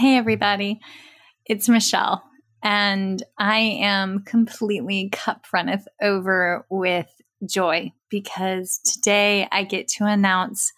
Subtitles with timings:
[0.00, 0.80] Hey, everybody.
[1.44, 2.24] It's Michelle,
[2.62, 7.12] and I am completely cup runneth over with
[7.44, 10.72] joy because today I get to announce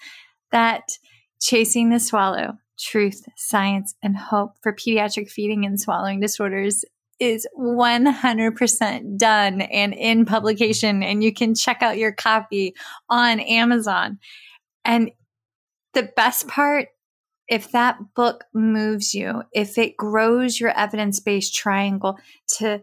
[0.50, 0.98] that
[1.40, 6.84] Chasing the Swallow Truth, Science, and Hope for Pediatric Feeding and Swallowing Disorders
[7.20, 12.74] is 100% done and in publication, and you can check out your copy
[13.08, 14.18] on Amazon.
[14.84, 15.12] And
[15.94, 16.88] the best part,
[17.52, 22.16] if that book moves you, if it grows your evidence based triangle
[22.56, 22.80] to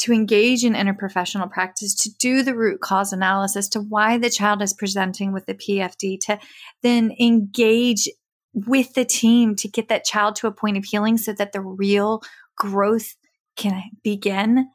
[0.00, 4.60] to engage in interprofessional practice, to do the root cause analysis to why the child
[4.60, 6.38] is presenting with the PFD, to
[6.82, 8.08] then engage
[8.52, 11.60] with the team to get that child to a point of healing so that the
[11.60, 12.22] real
[12.56, 13.14] growth
[13.56, 14.68] can begin,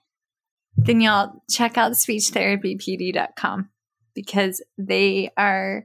[0.75, 3.69] then y'all check out speechtherapypd.com
[4.15, 5.83] because they are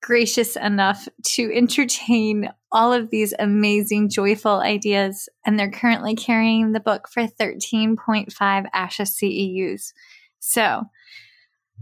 [0.00, 5.28] gracious enough to entertain all of these amazing, joyful ideas.
[5.44, 9.92] And they're currently carrying the book for 13.5 ASHA CEUs.
[10.38, 10.84] So,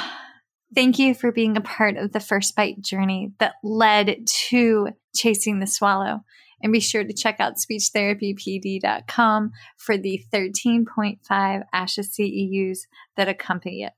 [0.76, 5.60] thank you for being a part of the first bite journey that led to chasing
[5.60, 6.24] the swallow.
[6.64, 12.82] And be sure to check out speechtherapypd.com for the 13.5 ASHA CEUs
[13.18, 13.94] that accompany it.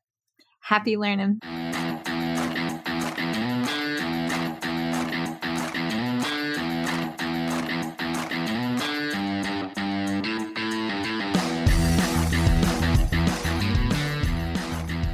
[0.61, 1.41] Happy learning.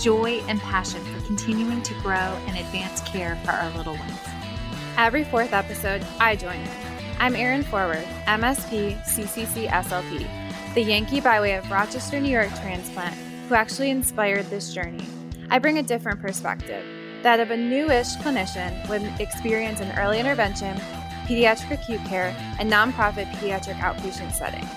[0.00, 4.18] joy and passion for continuing to grow and advance care for our little ones.
[4.96, 6.68] Every fourth episode, I join in.
[7.18, 13.14] I'm Erin Forward, MSP CCC SLP, the Yankee by way of Rochester, New York transplant
[13.48, 15.04] who actually inspired this journey.
[15.50, 16.84] I bring a different perspective,
[17.22, 20.76] that of a newish clinician with experience in early intervention,
[21.26, 24.70] pediatric acute care, and nonprofit pediatric outpatient settings.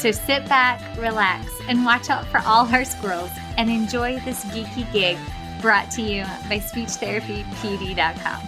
[0.00, 4.90] So sit back, relax, and watch out for all our squirrels and enjoy this geeky
[4.90, 5.18] gig
[5.60, 8.40] brought to you by SpeechTherapyPD.com.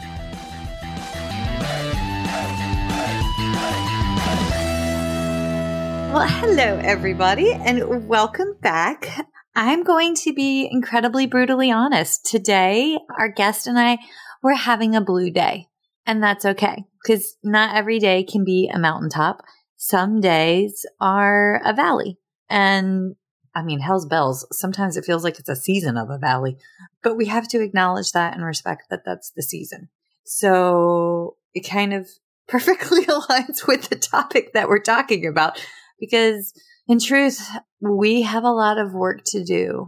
[6.15, 9.27] Well, hello, everybody, and welcome back.
[9.55, 12.25] I'm going to be incredibly brutally honest.
[12.25, 13.99] Today, our guest and I
[14.43, 15.67] were having a blue day,
[16.07, 19.43] and that's okay because not every day can be a mountaintop
[19.77, 22.17] some days are a valley.
[22.49, 23.17] And
[23.55, 24.47] I mean, hell's bells.
[24.53, 26.57] Sometimes it feels like it's a season of a valley,
[27.03, 29.89] but we have to acknowledge that and respect that that's the season.
[30.25, 32.09] So it kind of
[32.49, 35.65] perfectly aligns with the topic that we're talking about
[36.01, 36.53] because
[36.89, 37.41] in truth,
[37.81, 39.87] we have a lot of work to do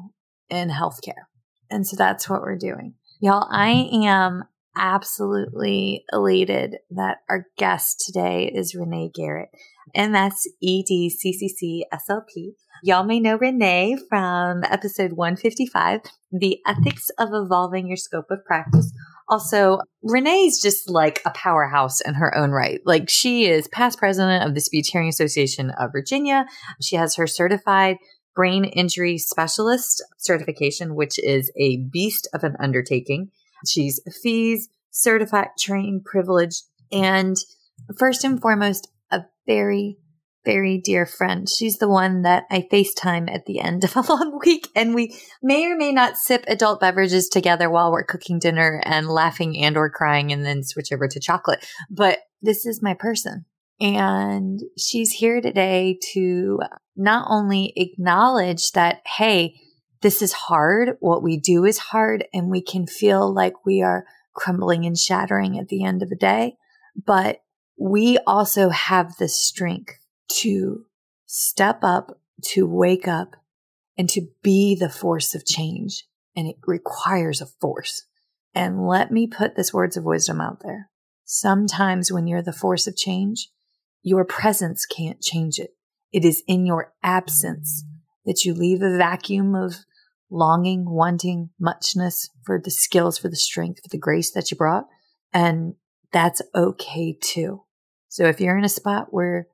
[0.48, 1.24] in healthcare.
[1.70, 2.94] And so that's what we're doing.
[3.20, 4.44] Y'all, I am
[4.76, 9.50] absolutely elated that our guest today is Renee Garrett.
[9.94, 12.54] MS EDCCC SLP.
[12.82, 16.00] Y'all may know Renee from episode 155,
[16.32, 18.92] The Ethics of Evolving Your Scope of Practice.
[19.28, 22.80] Also, Renee's just like a powerhouse in her own right.
[22.84, 26.44] Like she is past president of the Speech Hearing Association of Virginia.
[26.82, 27.96] She has her certified
[28.34, 33.30] brain injury specialist certification, which is a beast of an undertaking.
[33.66, 37.36] She's FEES certified, trained, privileged, and
[37.98, 38.88] first and foremost,
[39.46, 39.98] very
[40.44, 41.48] very dear friend.
[41.48, 45.16] She's the one that I FaceTime at the end of a long week and we
[45.42, 49.76] may or may not sip adult beverages together while we're cooking dinner and laughing and
[49.76, 51.66] or crying and then switch over to chocolate.
[51.90, 53.46] But this is my person.
[53.80, 56.60] And she's here today to
[56.96, 59.54] not only acknowledge that, hey,
[60.00, 60.96] this is hard.
[61.00, 64.04] What we do is hard and we can feel like we are
[64.34, 66.56] crumbling and shattering at the end of the day.
[66.94, 67.38] But
[67.76, 69.98] we also have the strength
[70.28, 70.84] to
[71.26, 73.36] step up, to wake up
[73.96, 76.04] and to be the force of change.
[76.36, 78.06] And it requires a force.
[78.54, 80.90] And let me put this words of wisdom out there.
[81.24, 83.48] Sometimes when you're the force of change,
[84.02, 85.70] your presence can't change it.
[86.12, 87.84] It is in your absence
[88.24, 89.84] that you leave a vacuum of
[90.30, 94.86] longing, wanting, muchness for the skills, for the strength, for the grace that you brought.
[95.32, 95.74] And
[96.14, 97.64] that's okay too.
[98.08, 99.48] So if you're in a spot where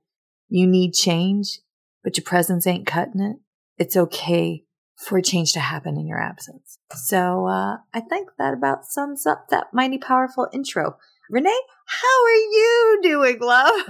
[0.50, 1.60] you need change,
[2.04, 3.36] but your presence ain't cutting it,
[3.78, 4.64] it's okay
[4.94, 6.78] for change to happen in your absence.
[6.94, 10.98] So uh, I think that about sums up that mighty powerful intro.
[11.30, 13.80] Renee, how are you doing, love?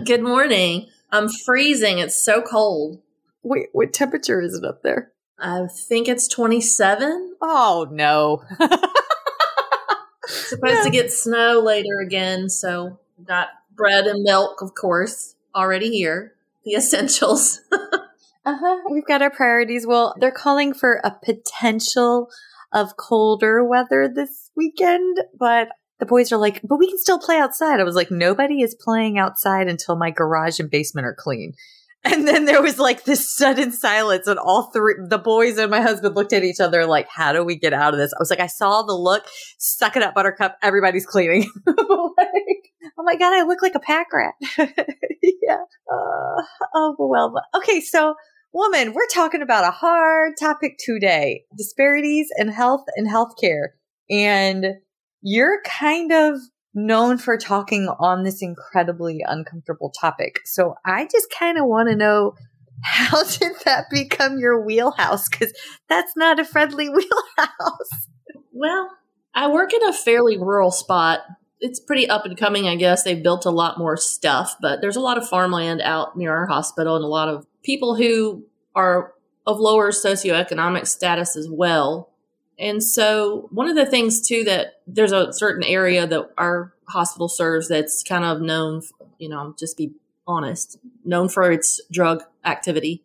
[0.04, 0.88] Good morning.
[1.10, 1.98] I'm freezing.
[1.98, 3.00] It's so cold.
[3.42, 5.12] Wait, what temperature is it up there?
[5.38, 7.36] I think it's 27.
[7.40, 8.44] Oh, no.
[10.26, 16.34] Supposed to get snow later again, so got bread and milk, of course, already here.
[16.64, 17.60] The essentials.
[17.72, 18.82] uh-huh.
[18.90, 19.86] We've got our priorities.
[19.86, 22.30] Well, they're calling for a potential
[22.72, 25.68] of colder weather this weekend, but
[26.00, 27.80] the boys are like, but we can still play outside.
[27.80, 31.54] I was like, nobody is playing outside until my garage and basement are clean.
[32.04, 35.80] And then there was like this sudden silence, and all three, the boys and my
[35.80, 38.12] husband looked at each other like, how do we get out of this?
[38.12, 39.24] I was like, I saw the look,
[39.58, 41.50] suck it up, buttercup, everybody's cleaning.
[41.66, 41.76] like,
[42.98, 44.34] oh my God, I look like a pack rat.
[44.58, 45.62] yeah.
[45.90, 46.42] Uh,
[46.74, 47.80] oh, well, okay.
[47.80, 48.14] So,
[48.52, 53.68] woman, we're talking about a hard topic today disparities in health and healthcare.
[54.10, 54.66] And
[55.22, 56.38] you're kind of
[56.74, 60.40] known for talking on this incredibly uncomfortable topic.
[60.44, 62.34] So I just kind of want to know
[62.82, 65.28] how did that become your wheelhouse?
[65.28, 65.52] Because
[65.88, 68.08] that's not a friendly wheelhouse.
[68.52, 68.90] Well,
[69.34, 71.20] I work in a fairly rural spot.
[71.60, 73.04] It's pretty up and coming, I guess.
[73.04, 76.46] They've built a lot more stuff, but there's a lot of farmland out near our
[76.46, 78.44] hospital and a lot of people who
[78.74, 79.14] are
[79.46, 82.13] of lower socioeconomic status as well
[82.58, 87.28] and so, one of the things too that there's a certain area that our hospital
[87.28, 88.82] serves that's kind of known,
[89.18, 89.92] you know, just be
[90.26, 93.02] honest, known for its drug activity.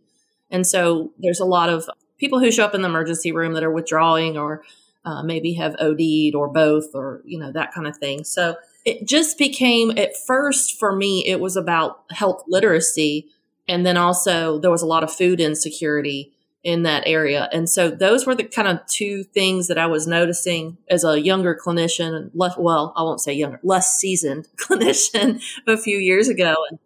[0.51, 3.63] And so, there's a lot of people who show up in the emergency room that
[3.63, 4.63] are withdrawing or
[5.03, 8.23] uh, maybe have OD'd or both or, you know, that kind of thing.
[8.23, 8.55] So,
[8.85, 13.27] it just became at first for me, it was about health literacy.
[13.67, 17.47] And then also, there was a lot of food insecurity in that area.
[17.53, 21.19] And so those were the kind of two things that I was noticing as a
[21.19, 26.55] younger clinician, less, well, I won't say younger, less seasoned clinician a few years ago.
[26.69, 26.79] And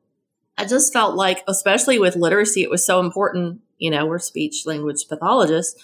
[0.58, 3.62] I just felt like, especially with literacy, it was so important.
[3.80, 5.84] You know, we're speech language pathologists.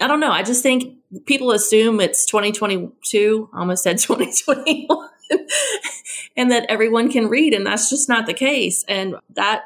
[0.00, 0.32] I don't know.
[0.32, 5.08] I just think people assume it's 2022, I almost said 2021,
[6.36, 7.54] and that everyone can read.
[7.54, 8.84] And that's just not the case.
[8.88, 9.62] And that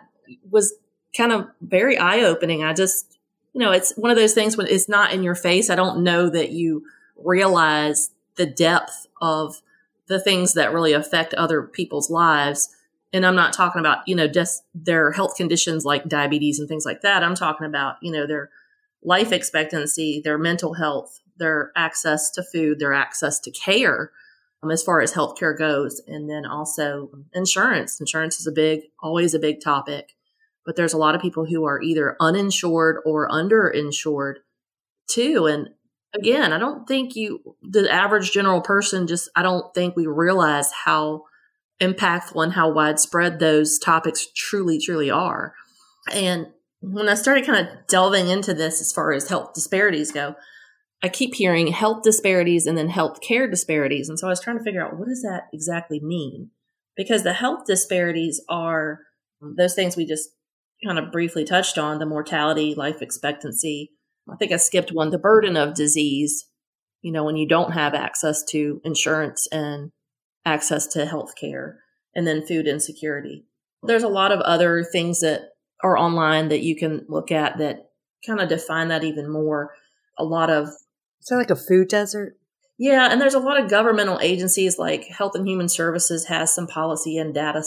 [0.50, 0.74] was
[1.16, 2.64] kind of very eye opening.
[2.64, 3.11] I just,
[3.52, 5.68] you know, it's one of those things when it's not in your face.
[5.68, 6.84] I don't know that you
[7.16, 9.60] realize the depth of
[10.06, 12.74] the things that really affect other people's lives.
[13.12, 16.86] And I'm not talking about, you know, just their health conditions like diabetes and things
[16.86, 17.22] like that.
[17.22, 18.50] I'm talking about, you know, their
[19.02, 24.12] life expectancy, their mental health, their access to food, their access to care
[24.62, 26.00] um, as far as healthcare goes.
[26.06, 28.00] And then also insurance.
[28.00, 30.14] Insurance is a big, always a big topic
[30.64, 34.36] but there's a lot of people who are either uninsured or underinsured
[35.08, 35.46] too.
[35.46, 35.70] And
[36.14, 40.70] again, I don't think you, the average general person, just, I don't think we realize
[40.84, 41.24] how
[41.80, 45.54] impactful and how widespread those topics truly, truly are.
[46.12, 46.48] And
[46.80, 50.36] when I started kind of delving into this as far as health disparities go,
[51.02, 54.08] I keep hearing health disparities and then health care disparities.
[54.08, 56.50] And so I was trying to figure out what does that exactly mean?
[56.96, 59.00] Because the health disparities are
[59.40, 60.30] those things we just
[60.84, 63.90] kind of briefly touched on the mortality, life expectancy.
[64.30, 66.46] I think I skipped one, the burden of disease.
[67.00, 69.90] You know, when you don't have access to insurance and
[70.44, 71.78] access to health care,
[72.14, 73.44] and then food insecurity.
[73.82, 75.42] There's a lot of other things that
[75.82, 77.90] are online that you can look at that
[78.26, 79.72] kind of define that even more.
[80.18, 80.68] A lot of.
[80.68, 82.36] Is that like a food desert?
[82.78, 86.66] Yeah, and there's a lot of governmental agencies like Health and Human Services has some
[86.66, 87.62] policy and data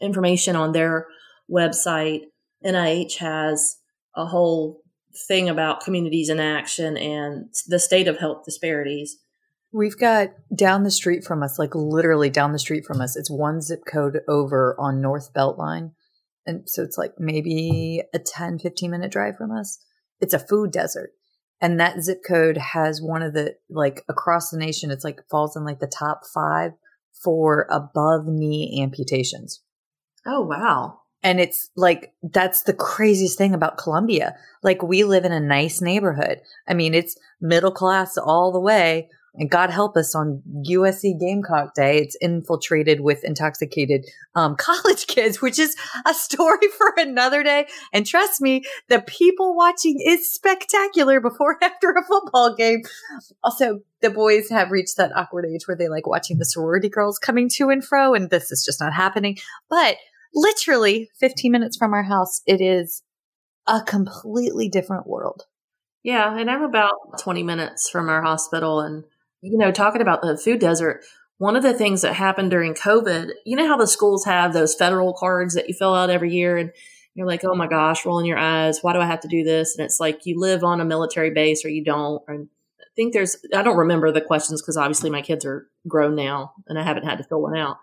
[0.00, 1.06] information on their
[1.50, 2.22] website.
[2.64, 3.76] NIH has
[4.14, 4.82] a whole
[5.28, 9.18] thing about communities in action and the state of health disparities.
[9.72, 13.30] We've got down the street from us, like literally down the street from us, it's
[13.30, 15.92] one zip code over on North Beltline.
[16.46, 19.78] And so it's like maybe a 10, 15 minute drive from us.
[20.20, 21.12] It's a food desert.
[21.60, 25.56] And that zip code has one of the, like across the nation, it's like falls
[25.56, 26.72] in like the top five
[27.12, 29.60] for above knee amputations.
[30.26, 30.99] Oh, wow.
[31.22, 34.36] And it's like, that's the craziest thing about Columbia.
[34.62, 36.40] Like, we live in a nice neighborhood.
[36.66, 39.08] I mean, it's middle class all the way.
[39.34, 45.40] And God help us on USC Gamecock Day, it's infiltrated with intoxicated um, college kids,
[45.40, 47.66] which is a story for another day.
[47.92, 52.82] And trust me, the people watching is spectacular before after a football game.
[53.44, 57.18] Also, the boys have reached that awkward age where they like watching the sorority girls
[57.18, 59.36] coming to and fro, and this is just not happening.
[59.68, 59.96] But
[60.34, 63.02] literally 15 minutes from our house, it is
[63.66, 65.44] a completely different world.
[66.02, 68.80] Yeah, and I'm about 20 minutes from our hospital.
[68.80, 69.04] And,
[69.42, 71.04] you know, talking about the food desert,
[71.38, 74.74] one of the things that happened during COVID, you know how the schools have those
[74.74, 76.70] federal cards that you fill out every year and
[77.14, 78.80] you're like, oh my gosh, rolling your eyes.
[78.82, 79.76] Why do I have to do this?
[79.76, 82.22] And it's like you live on a military base or you don't.
[82.28, 82.48] And
[82.80, 86.52] I think there's, I don't remember the questions because obviously my kids are grown now
[86.66, 87.78] and I haven't had to fill one out.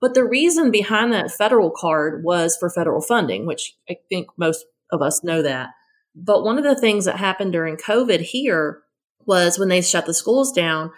[0.00, 4.64] But the reason behind that federal card was for federal funding, which I think most
[4.92, 5.70] of us know that.
[6.14, 8.82] But one of the things that happened during COVID here
[9.26, 10.90] was when they shut the schools down,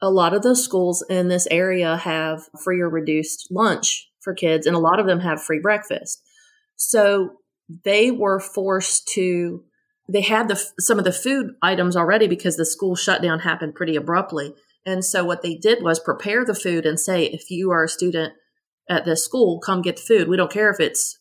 [0.00, 4.66] a lot of those schools in this area have free or reduced lunch for kids,
[4.66, 6.22] and a lot of them have free breakfast.
[6.76, 7.34] So
[7.84, 9.62] they were forced to,
[10.08, 13.96] they had the, some of the food items already because the school shutdown happened pretty
[13.96, 14.54] abruptly.
[14.86, 17.88] And so what they did was prepare the food and say, if you are a
[17.88, 18.34] student
[18.88, 20.28] at this school, come get the food.
[20.28, 21.18] We don't care if it's,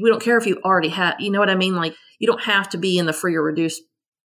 [0.00, 1.74] we don't care if you already have, you know what I mean?
[1.74, 3.82] Like you don't have to be in the free or reduced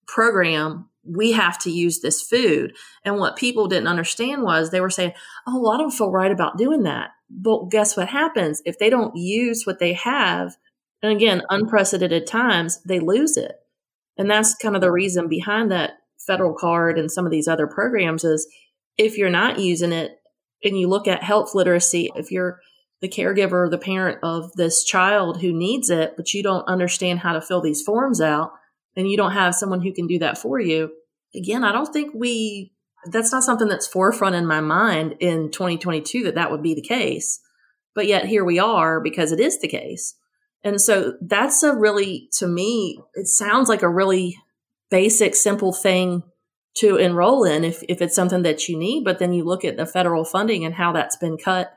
[0.07, 0.89] program.
[1.05, 2.75] We have to use this food.
[3.03, 5.13] And what people didn't understand was they were saying,
[5.47, 7.11] Oh, well, I don't feel right about doing that.
[7.29, 8.61] But guess what happens?
[8.65, 10.55] If they don't use what they have,
[11.01, 13.53] and again, unprecedented times, they lose it.
[14.17, 15.93] And that's kind of the reason behind that
[16.25, 18.47] federal card and some of these other programs is
[18.97, 20.11] if you're not using it
[20.63, 22.59] and you look at health literacy, if you're
[23.03, 27.33] the caregiver the parent of this child who needs it, but you don't understand how
[27.33, 28.53] to fill these forms out
[28.95, 30.89] and you don't have someone who can do that for you.
[31.35, 32.71] Again, I don't think we,
[33.11, 36.81] that's not something that's forefront in my mind in 2022 that that would be the
[36.81, 37.41] case.
[37.93, 40.15] But yet here we are because it is the case.
[40.63, 44.37] And so that's a really, to me, it sounds like a really
[44.89, 46.23] basic, simple thing
[46.77, 49.03] to enroll in if, if it's something that you need.
[49.03, 51.73] But then you look at the federal funding and how that's been cut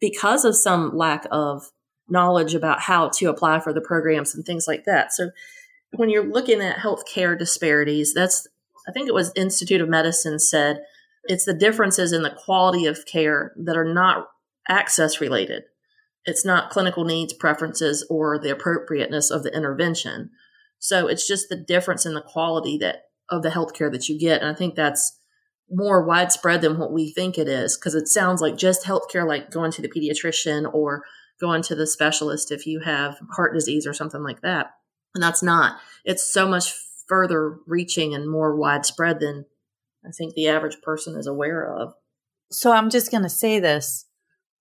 [0.00, 1.70] because of some lack of
[2.08, 5.12] knowledge about how to apply for the programs and things like that.
[5.12, 5.30] So
[5.92, 8.46] when you're looking at healthcare disparities, that's
[8.86, 10.82] I think it was Institute of Medicine said
[11.24, 14.28] it's the differences in the quality of care that are not
[14.68, 15.64] access related.
[16.26, 20.30] It's not clinical needs, preferences, or the appropriateness of the intervention.
[20.78, 24.42] So it's just the difference in the quality that of the healthcare that you get.
[24.42, 25.18] And I think that's
[25.70, 29.50] more widespread than what we think it is because it sounds like just healthcare, like
[29.50, 31.02] going to the pediatrician or
[31.40, 34.70] going to the specialist if you have heart disease or something like that.
[35.14, 36.74] And that's not, it's so much
[37.08, 39.46] further reaching and more widespread than
[40.06, 41.94] I think the average person is aware of.
[42.50, 44.06] So I'm just going to say this.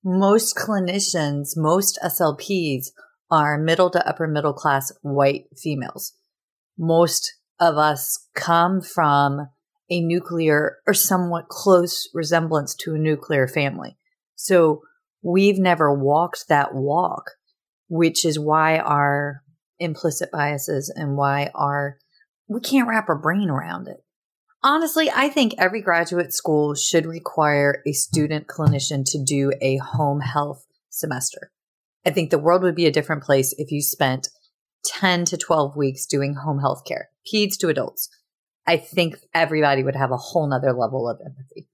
[0.04, 2.88] Most clinicians, most SLPs
[3.32, 6.14] are middle to upper middle class white females.
[6.78, 9.48] Most of us come from
[9.90, 13.98] a nuclear or somewhat close resemblance to a nuclear family.
[14.36, 14.82] So
[15.22, 17.32] we've never walked that walk,
[17.88, 19.42] which is why our
[19.80, 21.98] implicit biases and why our,
[22.48, 23.98] we can't wrap our brain around it.
[24.66, 30.22] Honestly, I think every graduate school should require a student clinician to do a home
[30.22, 31.52] health semester.
[32.06, 34.30] I think the world would be a different place if you spent
[34.86, 38.10] 10 to 12 weeks doing home health care, peds to adults.
[38.66, 41.68] I think everybody would have a whole nother level of empathy.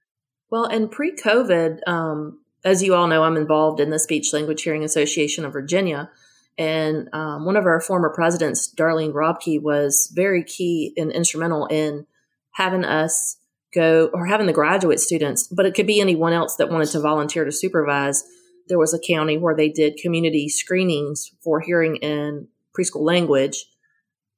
[0.50, 4.63] Well, and pre COVID, um, as you all know, I'm involved in the Speech Language
[4.63, 6.10] Hearing Association of Virginia.
[6.58, 12.05] And um, one of our former presidents, Darlene Robke, was very key and instrumental in
[12.51, 13.38] having us
[13.74, 17.00] go or having the graduate students, but it could be anyone else that wanted to
[17.00, 18.24] volunteer to supervise.
[18.67, 23.65] There was a county where they did community screenings for hearing in preschool language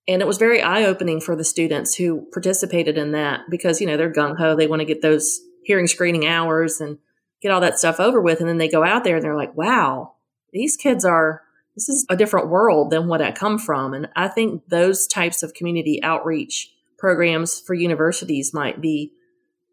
[0.07, 3.87] and it was very eye opening for the students who participated in that because, you
[3.87, 4.55] know, they're gung ho.
[4.55, 6.97] They want to get those hearing screening hours and
[7.41, 8.39] get all that stuff over with.
[8.39, 10.13] And then they go out there and they're like, wow,
[10.51, 11.43] these kids are
[11.75, 13.93] this is a different world than what I come from.
[13.93, 19.13] And I think those types of community outreach programs for universities might be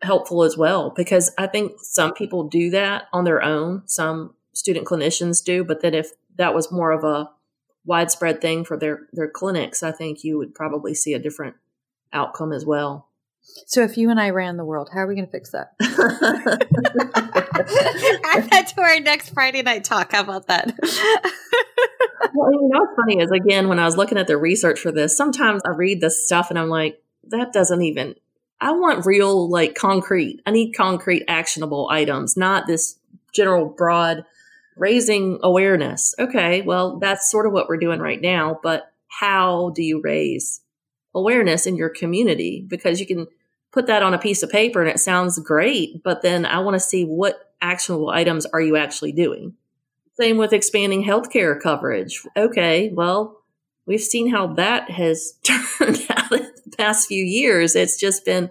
[0.03, 3.83] helpful as well because I think some people do that on their own.
[3.87, 7.31] Some student clinicians do, but then if that was more of a
[7.89, 11.57] widespread thing for their their clinics, I think you would probably see a different
[12.13, 13.09] outcome as well.
[13.67, 15.73] So if you and I ran the world, how are we going to fix that?
[18.25, 20.13] Add that to our next Friday night talk.
[20.13, 20.75] How about that?
[22.35, 24.93] well, you know what's funny is again when I was looking at the research for
[24.93, 28.15] this, sometimes I read this stuff and I'm like, that doesn't even.
[28.61, 30.43] I want real, like concrete.
[30.45, 32.99] I need concrete, actionable items, not this
[33.33, 34.25] general broad
[34.79, 36.15] raising awareness.
[36.19, 40.61] Okay, well, that's sort of what we're doing right now, but how do you raise
[41.15, 42.65] awareness in your community?
[42.67, 43.27] Because you can
[43.73, 46.75] put that on a piece of paper and it sounds great, but then I want
[46.75, 49.55] to see what actionable items are you actually doing?
[50.15, 52.23] Same with expanding healthcare coverage.
[52.37, 53.43] Okay, well,
[53.87, 57.77] we've seen how that has turned out in the past few years.
[57.77, 58.51] It's just been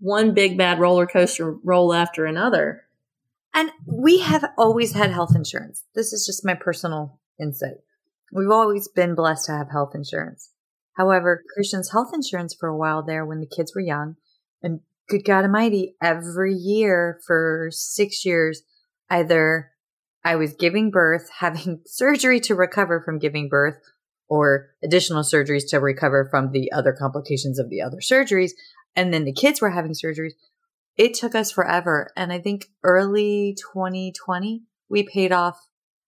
[0.00, 2.84] one big bad roller coaster roll after another.
[3.54, 5.84] And we have always had health insurance.
[5.94, 7.78] This is just my personal insight.
[8.32, 10.50] We've always been blessed to have health insurance.
[10.94, 14.16] However, Christian's health insurance for a while there when the kids were young,
[14.62, 18.62] and good God Almighty, every year for six years,
[19.10, 19.70] either
[20.24, 23.76] I was giving birth, having surgery to recover from giving birth,
[24.28, 28.52] or additional surgeries to recover from the other complications of the other surgeries.
[28.96, 30.32] And then the kids were having surgeries.
[30.96, 32.10] It took us forever.
[32.16, 35.58] And I think early 2020, we paid off,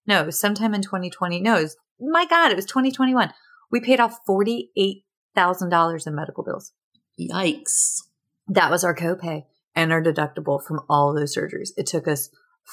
[0.07, 1.41] no, sometime in 2020.
[1.41, 3.33] No, was, my God, it was 2021.
[3.71, 6.73] We paid off $48,000 in medical bills.
[7.19, 8.01] Yikes.
[8.49, 11.71] That was our copay and our deductible from all of those surgeries.
[11.77, 12.29] It took us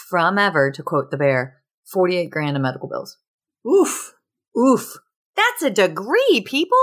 [0.10, 3.18] from ever, to quote the bear, 48 grand in medical bills.
[3.66, 4.14] Oof.
[4.58, 4.98] Oof.
[5.36, 6.78] That's a degree, people.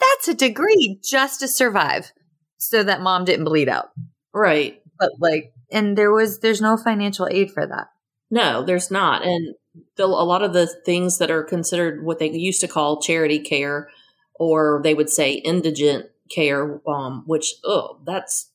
[0.00, 2.12] That's a degree just to survive
[2.58, 3.90] so that mom didn't bleed out.
[4.34, 4.81] Right.
[5.02, 7.88] But like, and there was, there's no financial aid for that.
[8.30, 9.24] No, there's not.
[9.24, 9.56] And
[9.96, 13.40] the, a lot of the things that are considered what they used to call charity
[13.40, 13.90] care,
[14.36, 18.52] or they would say indigent care, um, which, oh, that's,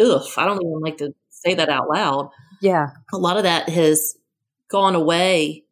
[0.00, 2.30] ugh, I don't even like to say that out loud.
[2.60, 2.88] Yeah.
[3.12, 4.16] A lot of that has
[4.68, 5.64] gone away.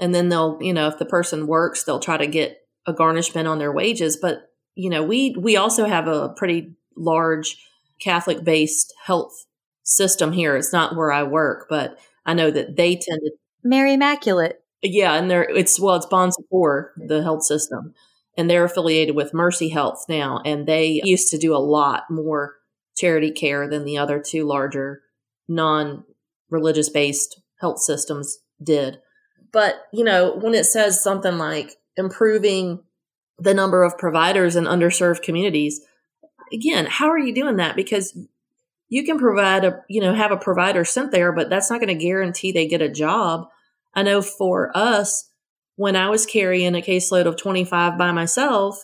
[0.00, 3.46] And then they'll, you know, if the person works, they'll try to get a garnishment
[3.46, 4.16] on their wages.
[4.16, 7.56] But, you know, we, we also have a pretty large
[8.00, 9.44] Catholic based health
[9.88, 10.56] system here.
[10.56, 13.32] It's not where I work, but I know that they tend to
[13.64, 14.62] Mary Immaculate.
[14.82, 17.94] Yeah, and they're it's well, it's Bon Secours, the health system,
[18.36, 22.56] and they're affiliated with Mercy Health now, and they used to do a lot more
[22.96, 25.02] charity care than the other two larger
[25.48, 26.04] non
[26.50, 29.00] religious based health systems did.
[29.52, 32.80] But, you know, when it says something like improving
[33.38, 35.80] the number of providers in underserved communities,
[36.52, 37.76] again, how are you doing that?
[37.76, 38.16] Because
[38.88, 41.96] you can provide a, you know, have a provider sent there, but that's not going
[41.96, 43.48] to guarantee they get a job.
[43.94, 45.30] I know for us,
[45.76, 48.82] when I was carrying a caseload of 25 by myself,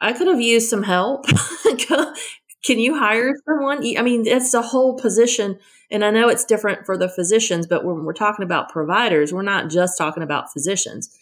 [0.00, 1.26] I could have used some help.
[2.64, 3.78] Can you hire someone?
[3.96, 5.58] I mean, it's a whole position.
[5.90, 9.42] And I know it's different for the physicians, but when we're talking about providers, we're
[9.42, 11.16] not just talking about physicians.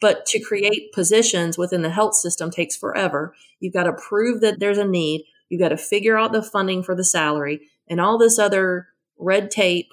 [0.00, 3.34] But to create positions within the health system takes forever.
[3.60, 5.24] You've got to prove that there's a need.
[5.48, 7.60] You've got to figure out the funding for the salary
[7.92, 9.92] and all this other red tape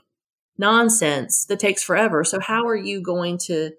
[0.57, 2.23] nonsense that takes forever.
[2.23, 3.71] So, how are you going to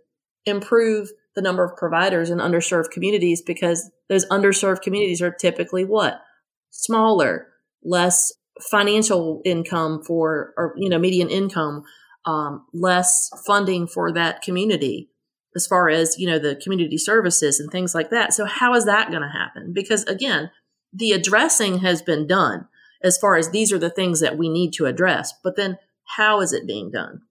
[0.45, 3.41] improve the number of providers in underserved communities?
[3.41, 6.21] Because those underserved communities are typically what?
[6.69, 7.47] Smaller,
[7.83, 8.31] less
[8.71, 11.83] financial income for, or, you know, median income,
[12.27, 15.09] um, less funding for that community
[15.57, 18.35] as far as, you know, the community services and things like that.
[18.35, 19.73] So, how is that going to happen?
[19.73, 20.51] Because again,
[20.93, 22.69] the addressing has been done
[23.03, 25.33] as far as these are the things that we need to address.
[25.43, 25.79] But then
[26.17, 27.23] how is it being done?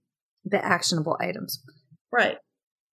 [0.46, 1.62] The actionable items.
[2.12, 2.38] Right.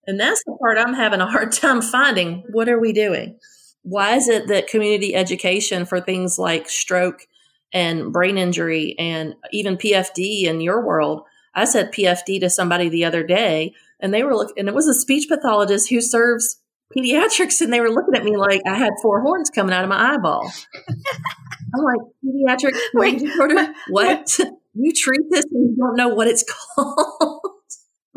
[0.06, 2.44] And that's the part I'm having a hard time finding.
[2.50, 3.38] What are we doing?
[3.82, 7.26] Why is it that community education for things like stroke
[7.72, 11.22] and brain injury and even PFD in your world?
[11.54, 14.88] I said PFD to somebody the other day and they were looking, and it was
[14.88, 16.60] a speech pathologist who serves
[16.96, 19.88] pediatrics and they were looking at me like I had four horns coming out of
[19.88, 20.50] my eyeball.
[21.74, 23.72] I'm like, pediatric brain disorder?
[23.88, 24.38] What?
[24.76, 26.44] you treat this and you don't know what it's
[26.74, 27.40] called.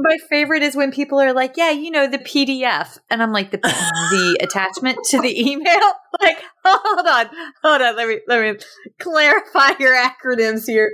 [0.02, 3.52] My favorite is when people are like, "Yeah, you know the PDF," and I'm like,
[3.52, 5.80] "the the attachment to the email."
[6.22, 7.30] Like, hold on,
[7.64, 7.96] hold on.
[7.96, 8.60] Let me let me
[9.00, 10.92] clarify your acronyms here.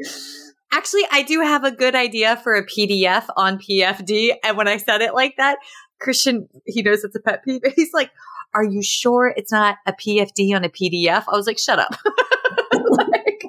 [0.71, 4.77] Actually, I do have a good idea for a PDF on PFD, and when I
[4.77, 5.57] said it like that,
[5.99, 7.61] Christian, he knows it's a pet peeve.
[7.75, 8.11] He's like,
[8.53, 11.23] are you sure it's not a PFD on a PDF?
[11.27, 11.95] I was like, shut up.
[12.89, 13.43] like,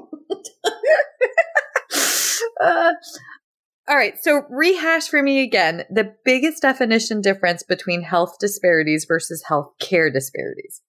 [2.60, 2.92] uh,
[3.88, 4.14] all right.
[4.20, 10.10] So rehash for me again the biggest definition difference between health disparities versus health care
[10.10, 10.82] disparities.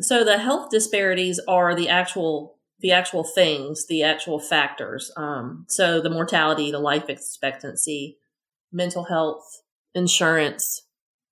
[0.00, 5.10] So the health disparities are the actual the actual things, the actual factors.
[5.16, 8.18] Um, so the mortality, the life expectancy,
[8.70, 9.62] mental health,
[9.94, 10.82] insurance,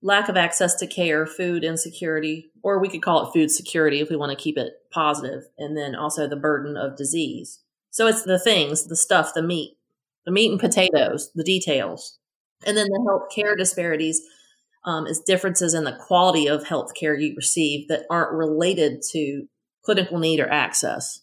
[0.05, 4.11] lack of access to care, food insecurity, or we could call it food security if
[4.11, 7.61] we want to keep it positive, and then also the burden of disease.
[7.90, 9.79] So it's the things, the stuff, the meat,
[10.27, 12.19] the meat and potatoes, the details.
[12.67, 14.21] And then the health care disparities
[14.85, 19.47] um, is differences in the quality of health care you receive that aren't related to
[19.87, 21.23] clinical need or access.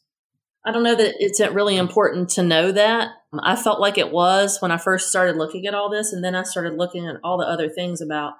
[0.66, 3.10] I don't know that it's really important to know that.
[3.44, 6.34] I felt like it was when I first started looking at all this, and then
[6.34, 8.34] I started looking at all the other things about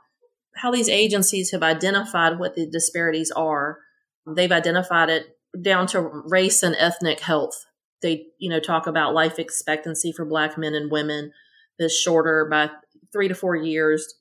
[0.56, 3.80] how these agencies have identified what the disparities are.
[4.28, 7.66] They've identified it down to race and ethnic health
[8.02, 11.32] they you know talk about life expectancy for black men and women
[11.80, 12.70] is shorter by
[13.12, 14.16] three to four years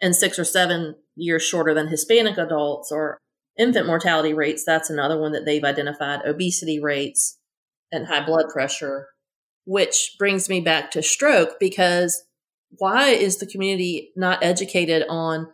[0.00, 3.18] and six or seven years shorter than hispanic adults or
[3.58, 7.38] infant mortality rates that's another one that they've identified obesity rates
[7.92, 9.08] and high blood pressure
[9.64, 12.24] which brings me back to stroke because
[12.78, 15.48] why is the community not educated on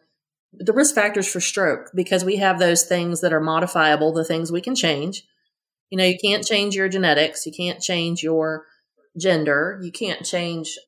[0.53, 4.51] the risk factors for stroke because we have those things that are modifiable the things
[4.51, 5.23] we can change
[5.91, 8.67] you know, you can't change your genetics, you can't change your
[9.19, 10.79] gender, you can't change,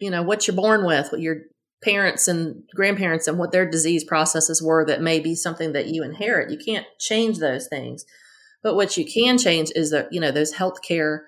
[0.00, 1.36] you know, what you're born with, what your
[1.82, 6.02] parents and grandparents and what their disease processes were that may be something that you
[6.02, 6.50] inherit.
[6.50, 8.04] You can't change those things.
[8.62, 11.20] But what you can change is that, you know, those healthcare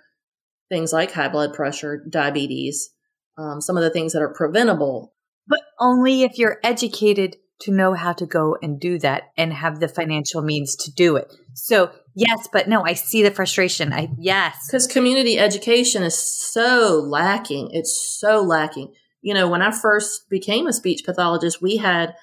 [0.68, 2.90] things like high blood pressure, diabetes,
[3.38, 5.12] um, some of the things that are preventable.
[5.46, 9.80] But only if you're educated to know how to go and do that and have
[9.80, 11.32] the financial means to do it.
[11.54, 13.92] So yes, but no, I see the frustration.
[13.92, 14.66] I yes.
[14.66, 17.70] Because community education is so lacking.
[17.72, 18.92] It's so lacking.
[19.22, 22.14] You know, when I first became a speech pathologist, we had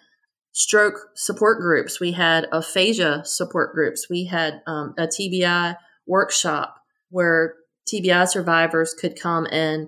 [0.51, 6.75] stroke support groups, we had aphasia support groups, we had um, a TBI workshop
[7.09, 7.55] where
[7.91, 9.87] TBI survivors could come and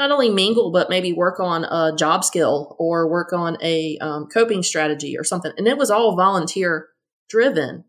[0.00, 4.26] not only mingle, but maybe work on a job skill or work on a um,
[4.32, 5.52] coping strategy or something.
[5.58, 6.88] And it was all volunteer
[7.28, 7.84] driven.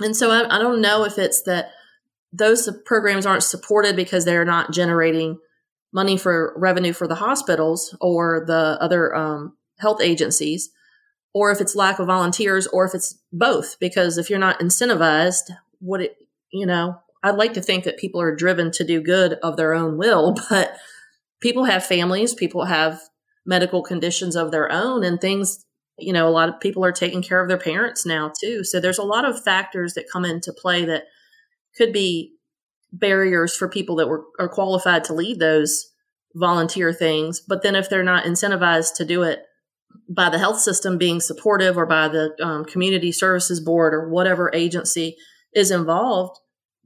[0.00, 1.72] And so I, I don't know if it's that
[2.32, 5.38] those programs aren't supported because they're not generating
[5.92, 10.70] money for revenue for the hospitals or the other um, health agencies,
[11.34, 13.78] or if it's lack of volunteers, or if it's both.
[13.78, 16.16] Because if you're not incentivized, what it,
[16.50, 19.74] you know, I'd like to think that people are driven to do good of their
[19.74, 20.74] own will, but
[21.40, 23.00] people have families, people have
[23.46, 25.64] medical conditions of their own, and things,
[25.98, 28.64] you know, a lot of people are taking care of their parents now too.
[28.64, 31.04] So there's a lot of factors that come into play that
[31.76, 32.34] could be
[32.92, 35.86] barriers for people that were are qualified to lead those
[36.34, 37.40] volunteer things.
[37.40, 39.40] But then if they're not incentivized to do it
[40.08, 44.50] by the health system being supportive or by the um, community services board or whatever
[44.54, 45.16] agency
[45.54, 46.38] is involved,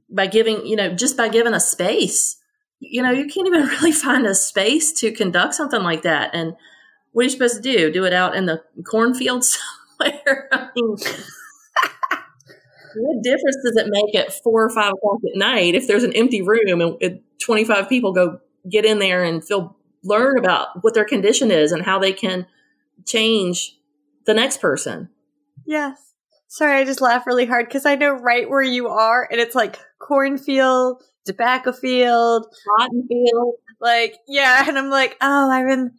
[0.09, 2.37] by giving, you know, just by giving a space
[2.79, 6.31] you know, you can't even really find a space to conduct something like that.
[6.33, 6.55] And
[7.11, 7.91] what are you supposed to do?
[7.91, 9.43] Do it out in the cornfield
[9.99, 10.49] somewhere?
[10.51, 10.89] I mean,
[12.97, 16.13] what difference does it make at four or five o'clock at night if there's an
[16.13, 21.05] empty room and 25 people go get in there and feel learn about what their
[21.05, 22.45] condition is and how they can
[23.05, 23.77] change
[24.25, 25.09] the next person?
[25.65, 26.13] Yes.
[26.47, 29.55] Sorry, I just laugh really hard because I know right where you are, and it's
[29.55, 32.45] like cornfield, tobacco field,
[32.77, 33.55] cotton field.
[33.79, 34.65] Like, yeah.
[34.67, 35.91] And I'm like, oh, I am,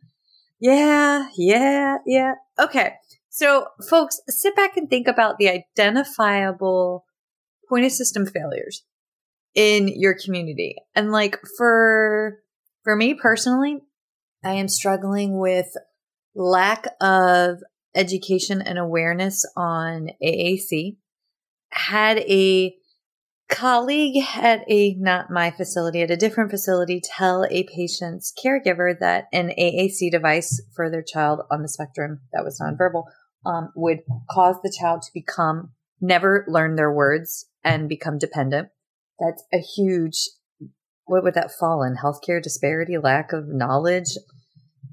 [0.60, 2.34] yeah, yeah, yeah.
[2.58, 2.94] Okay.
[3.28, 7.04] So, folks, sit back and think about the identifiable
[7.68, 8.82] point of system failures
[9.54, 10.76] in your community.
[10.94, 12.38] And like for
[12.84, 13.80] for me personally,
[14.44, 15.66] I am struggling with
[16.34, 17.58] lack of
[17.94, 20.96] education and awareness on AAC.
[21.70, 22.74] Had a
[23.48, 29.26] colleague at a not my facility at a different facility tell a patient's caregiver that
[29.32, 33.04] an AAC device for their child on the spectrum that was nonverbal
[33.44, 38.68] um, would cause the child to become never learn their words and become dependent.
[39.20, 40.28] That's a huge
[41.04, 41.96] what would that fall in?
[41.96, 44.18] Healthcare disparity, lack of knowledge,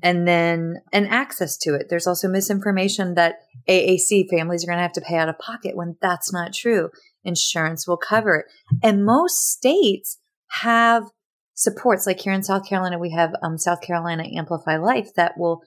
[0.03, 1.87] and then and access to it.
[1.89, 5.75] There's also misinformation that AAC families are going to have to pay out of pocket
[5.75, 6.91] when that's not true
[7.23, 8.45] insurance will cover it.
[8.81, 10.19] And most states
[10.61, 11.05] have
[11.53, 15.63] supports like here in South Carolina, we have um, South Carolina Amplify Life that will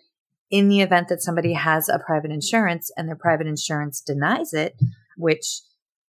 [0.51, 4.77] in the event that somebody has a private insurance and their private insurance denies it,
[5.17, 5.61] which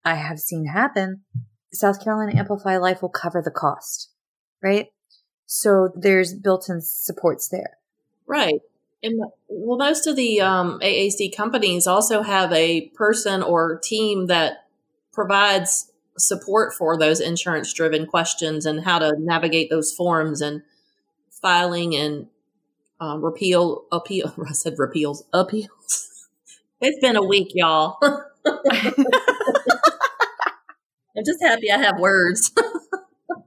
[0.04, 1.22] I have seen happen,
[1.72, 4.10] South Carolina Amplify Life will cover the cost,
[4.62, 4.88] right?
[5.46, 7.78] So there's built in supports there.
[8.26, 8.60] Right.
[9.02, 14.65] And well, most of the um, AAC companies also have a person or team that
[15.16, 20.62] provides support for those insurance driven questions and how to navigate those forms and
[21.42, 22.28] filing and
[23.00, 24.32] um, repeal, appeal.
[24.48, 26.28] I said repeals, appeals.
[26.80, 27.98] it's been a week, y'all.
[31.16, 32.52] I'm just happy I have words.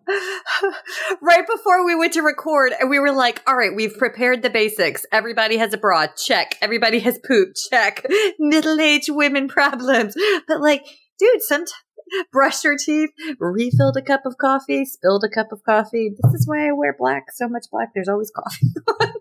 [1.21, 4.49] right before we went to record, and we were like, all right, we've prepared the
[4.49, 5.05] basics.
[5.11, 6.07] Everybody has a bra.
[6.07, 6.55] Check.
[6.61, 7.49] Everybody has poop.
[7.69, 8.05] Check.
[8.39, 10.15] Middle aged women problems.
[10.47, 10.83] But like,
[11.19, 11.73] dude, sometimes
[12.31, 16.11] brushed your teeth, refilled a cup of coffee, spilled a cup of coffee.
[16.21, 17.89] This is why I wear black, so much black.
[17.93, 18.67] There's always coffee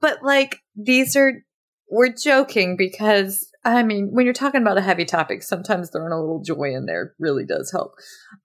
[0.00, 1.44] But like, these are,
[1.90, 6.20] we're joking because I mean, when you're talking about a heavy topic, sometimes throwing a
[6.20, 7.94] little joy in there really does help.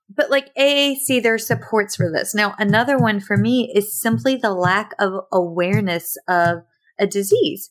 [0.09, 2.33] But like AAC, there's supports for this.
[2.33, 6.63] Now, another one for me is simply the lack of awareness of
[6.99, 7.69] a disease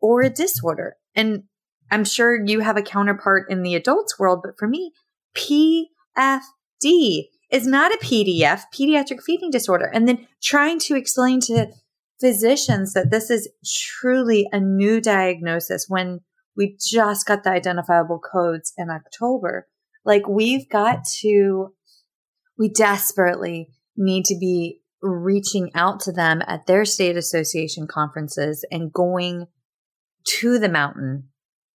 [0.00, 0.94] or a disorder.
[1.16, 1.42] And
[1.92, 4.92] I'm sure you have a counterpart in the adults world, but for me,
[5.36, 5.86] PFD
[7.50, 9.90] is not a PDF, pediatric feeding disorder.
[9.92, 11.68] And then trying to explain to
[12.18, 13.46] physicians that this is
[14.00, 16.20] truly a new diagnosis when
[16.56, 19.68] we just got the identifiable codes in October.
[20.02, 21.74] Like we've got to,
[22.56, 28.92] we desperately need to be reaching out to them at their state association conferences and
[28.92, 29.46] going
[30.24, 31.28] to the mountain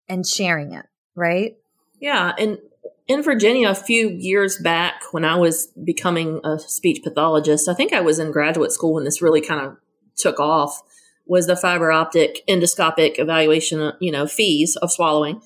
[0.09, 1.57] and sharing it, right?
[1.99, 2.33] Yeah.
[2.37, 2.59] And
[3.07, 7.93] in Virginia, a few years back when I was becoming a speech pathologist, I think
[7.93, 9.77] I was in graduate school when this really kind of
[10.15, 10.81] took off
[11.25, 15.41] was the fiber optic endoscopic evaluation, uh, you know, FEES of swallowing.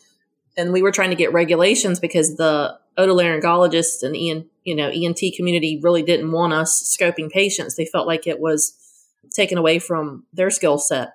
[0.58, 5.20] And we were trying to get regulations because the otolaryngologists and EN, you know, ENT
[5.36, 7.76] community really didn't want us scoping patients.
[7.76, 8.78] They felt like it was
[9.34, 11.14] taken away from their skill set.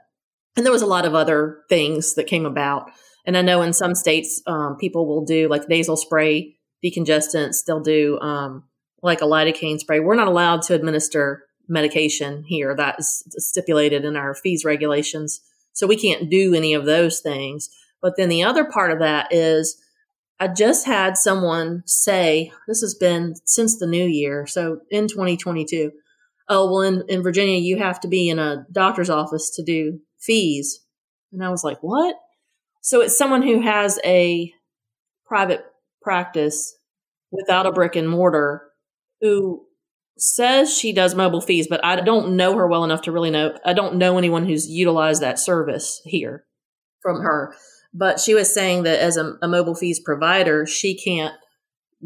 [0.56, 2.90] And there was a lot of other things that came about.
[3.26, 7.64] And I know in some states, um, people will do like nasal spray decongestants.
[7.64, 8.64] They'll do um,
[9.02, 10.00] like a lidocaine spray.
[10.00, 12.74] We're not allowed to administer medication here.
[12.76, 15.40] That is stipulated in our FEES regulations.
[15.72, 17.68] So we can't do any of those things.
[18.00, 19.80] But then the other part of that is
[20.38, 24.46] I just had someone say, this has been since the new year.
[24.46, 25.92] So in 2022,
[26.48, 30.00] oh, well, in, in Virginia, you have to be in a doctor's office to do
[30.18, 30.80] FEES.
[31.32, 32.16] And I was like, what?
[32.86, 34.52] So it's someone who has a
[35.26, 35.64] private
[36.02, 36.72] practice
[37.32, 38.62] without a brick and mortar
[39.20, 39.66] who
[40.16, 43.58] says she does mobile FEES, but I don't know her well enough to really know.
[43.64, 46.44] I don't know anyone who's utilized that service here
[47.02, 47.56] from her.
[47.92, 51.34] But she was saying that as a, a mobile FEES provider, she can't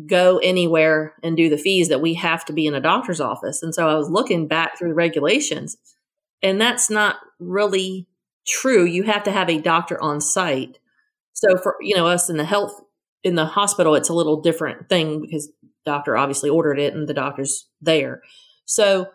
[0.09, 3.63] go anywhere and do the FEES that we have to be in a doctor's office.
[3.63, 5.77] And so I was looking back through the regulations,
[6.43, 8.09] and that's not really
[8.51, 8.85] true.
[8.85, 10.79] You have to have a doctor on site.
[11.33, 12.81] So for you know us in the health
[13.23, 15.51] in the hospital, it's a little different thing because
[15.85, 18.23] doctor obviously ordered it and the doctor's there.
[18.65, 19.09] So,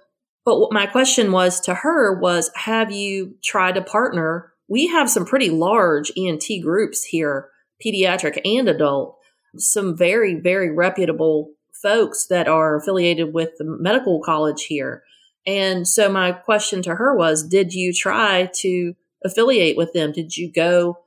[0.43, 4.51] but my question was to her was, have you tried to partner?
[4.67, 7.49] We have some pretty large ENT groups here,
[7.85, 9.17] pediatric and adult,
[9.57, 15.03] some very, very reputable folks that are affiliated with the medical college here.
[15.47, 20.11] And so my question to her was, did you try to affiliate with them?
[20.11, 20.99] Did you go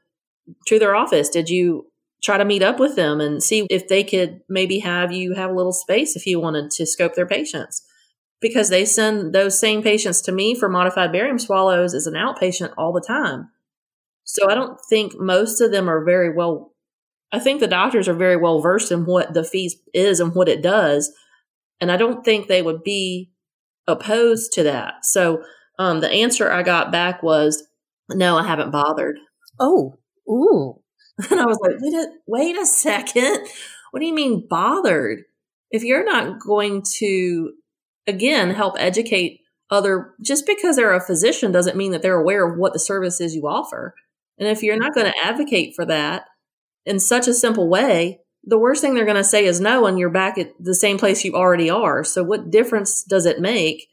[0.67, 1.29] to their office?
[1.29, 1.87] Did you
[2.23, 5.51] try to meet up with them and see if they could maybe have you have
[5.51, 7.83] a little space if you wanted to scope their patients
[8.41, 12.73] because they send those same patients to me for modified barium swallows as an outpatient
[12.77, 13.51] all the time.
[14.25, 16.73] So I don't think most of them are very well
[17.31, 20.49] I think the doctors are very well versed in what the FEES is and what
[20.49, 21.13] it does.
[21.81, 23.31] And I don't think they would be
[23.87, 25.05] opposed to that.
[25.05, 25.43] So
[25.79, 27.68] um, the answer I got back was
[28.11, 29.17] no, I haven't bothered.
[29.59, 29.95] Oh,
[30.29, 30.81] ooh.
[31.31, 33.49] And I was like, wait a, wait a second.
[33.91, 35.25] What do you mean bothered?
[35.73, 37.55] If you're not going to,
[38.07, 42.57] again, help educate other, just because they're a physician doesn't mean that they're aware of
[42.57, 43.95] what the service is you offer.
[44.39, 46.27] And if you're not going to advocate for that
[46.87, 49.99] in such a simple way, the worst thing they're going to say is no, and
[49.99, 52.05] you're back at the same place you already are.
[52.05, 53.89] So what difference does it make?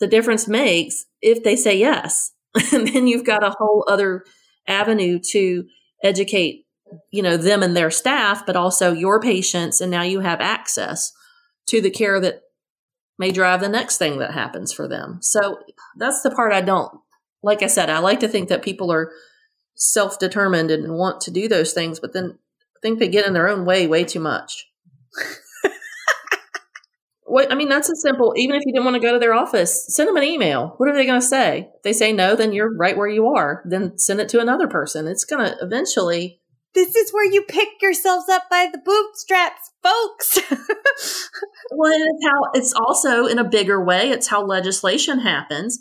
[0.00, 2.32] The difference makes if they say yes.
[2.72, 4.24] and then you've got a whole other
[4.66, 5.64] avenue to
[6.02, 6.66] educate
[7.10, 11.12] you know them and their staff but also your patients and now you have access
[11.66, 12.42] to the care that
[13.18, 15.58] may drive the next thing that happens for them so
[15.96, 16.92] that's the part i don't
[17.42, 19.12] like I said, I like to think that people are
[19.74, 22.38] self determined and want to do those things, but then
[22.76, 24.66] I think they get in their own way way too much.
[27.50, 28.32] I mean, that's a simple.
[28.36, 30.74] Even if you didn't want to go to their office, send them an email.
[30.76, 31.68] What are they going to say?
[31.76, 33.62] If they say no, then you're right where you are.
[33.64, 35.06] Then send it to another person.
[35.06, 36.40] It's going to eventually.
[36.74, 40.38] This is where you pick yourselves up by the bootstraps, folks.
[41.72, 44.10] well, it's how it's also in a bigger way.
[44.10, 45.78] It's how legislation happens.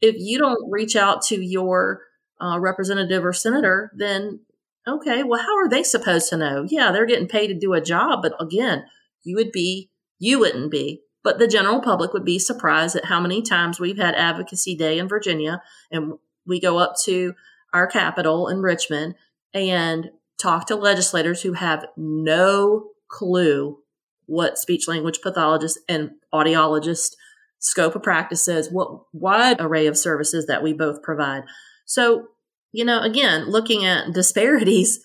[0.00, 2.02] If you don't reach out to your
[2.40, 4.40] uh, representative or senator, then
[4.86, 6.64] okay, well, how are they supposed to know?
[6.68, 8.84] Yeah, they're getting paid to do a job, but again,
[9.24, 13.20] you would be, you wouldn't be, but the general public would be surprised at how
[13.20, 16.14] many times we've had advocacy day in Virginia and
[16.46, 17.34] we go up to
[17.72, 19.14] our capital in Richmond
[19.52, 23.78] and talk to legislators who have no clue
[24.26, 27.14] what speech language pathologists and audiologists
[27.58, 31.42] scope of practice is, what wide array of services that we both provide.
[31.84, 32.28] So,
[32.72, 35.00] you know, again, looking at disparities,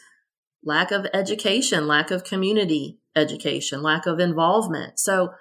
[0.64, 5.00] lack of education, lack of community education, lack of involvement.
[5.00, 5.32] So,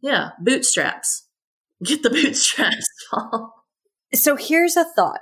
[0.00, 1.26] yeah, bootstraps.
[1.84, 2.86] Get the bootstraps.
[4.14, 5.20] so, here's a thought.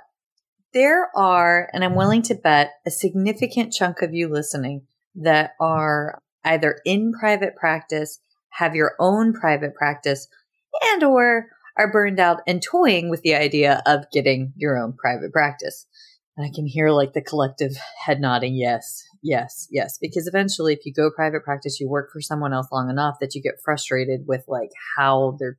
[0.73, 4.83] There are, and I'm willing to bet, a significant chunk of you listening
[5.15, 10.27] that are either in private practice, have your own private practice,
[10.91, 15.31] and or are burned out and toying with the idea of getting your own private
[15.31, 15.85] practice.
[16.37, 19.97] And I can hear like the collective head nodding, yes, yes, yes.
[19.99, 23.35] Because eventually, if you go private practice, you work for someone else long enough that
[23.35, 25.57] you get frustrated with like how they're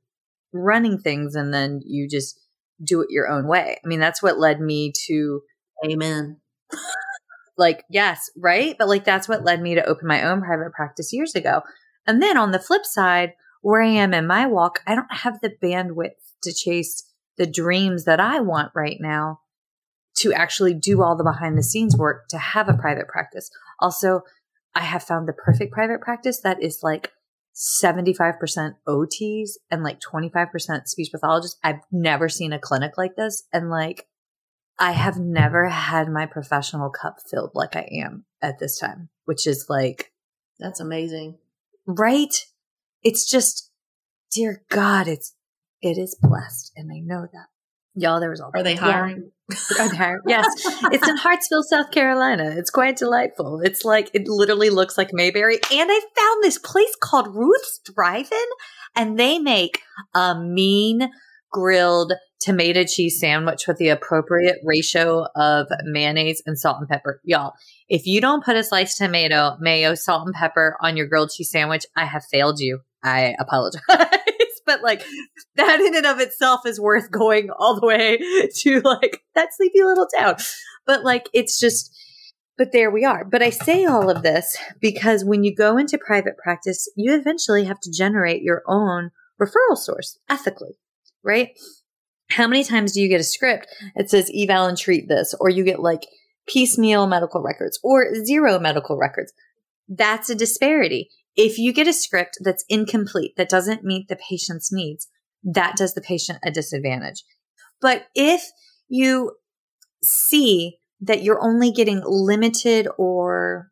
[0.53, 2.41] running things and then you just
[2.83, 3.79] do it your own way.
[3.85, 5.41] I mean, that's what led me to.
[5.85, 6.41] Amen.
[7.59, 8.77] like, yes, right?
[8.79, 11.63] But like, that's what led me to open my own private practice years ago.
[12.07, 15.41] And then on the flip side, where I am in my walk, I don't have
[15.41, 16.13] the bandwidth
[16.45, 17.03] to chase
[17.37, 19.41] the dreams that I want right now
[20.19, 23.51] to actually do all the behind the scenes work to have a private practice.
[23.81, 24.23] Also,
[24.75, 27.13] I have found the perfect private practice that is like
[27.55, 31.59] 75% OTs and like 25% speech pathologists.
[31.65, 33.45] I've never seen a clinic like this.
[33.53, 34.07] And like,
[34.79, 39.47] I have never had my professional cup filled like I am at this time, which
[39.47, 40.13] is like,
[40.59, 41.39] that's amazing.
[41.87, 42.35] Right?
[43.07, 43.71] it's just,
[44.33, 45.33] dear God, it's,
[45.81, 46.73] it is blessed.
[46.75, 47.47] And I know that.
[47.97, 48.51] Y'all, there was all.
[48.55, 49.31] Are they hiring?
[49.79, 50.21] Are they hiring?
[50.27, 50.47] Yes.
[50.93, 52.55] it's in Hartsville, South Carolina.
[52.57, 53.61] It's quite delightful.
[53.63, 55.55] It's like, it literally looks like Mayberry.
[55.73, 58.39] And I found this place called Ruth's Drive-In
[58.95, 59.81] and they make
[60.15, 61.11] a mean
[61.51, 67.21] grilled tomato cheese sandwich with the appropriate ratio of mayonnaise and salt and pepper.
[67.25, 67.55] Y'all,
[67.89, 71.51] if you don't put a sliced tomato, mayo, salt and pepper on your grilled cheese
[71.51, 72.81] sandwich, I have failed you.
[73.03, 73.83] I apologize.
[74.67, 75.03] but like
[75.55, 78.19] that in and of itself is worth going all the way
[78.57, 80.37] to like that sleepy little town.
[80.87, 81.93] But like it's just
[82.59, 83.25] but there we are.
[83.25, 87.65] But I say all of this because when you go into private practice, you eventually
[87.65, 90.79] have to generate your own referral source ethically,
[91.23, 91.51] right?
[92.31, 95.49] How many times do you get a script that says eval and treat this, or
[95.49, 96.07] you get like
[96.49, 99.33] piecemeal medical records or zero medical records?
[99.89, 101.11] That's a disparity.
[101.37, 105.09] If you get a script that's incomplete, that doesn't meet the patient's needs,
[105.45, 107.23] that does the patient a disadvantage.
[107.81, 108.43] But if
[108.89, 109.33] you
[110.03, 113.71] see that you're only getting limited or,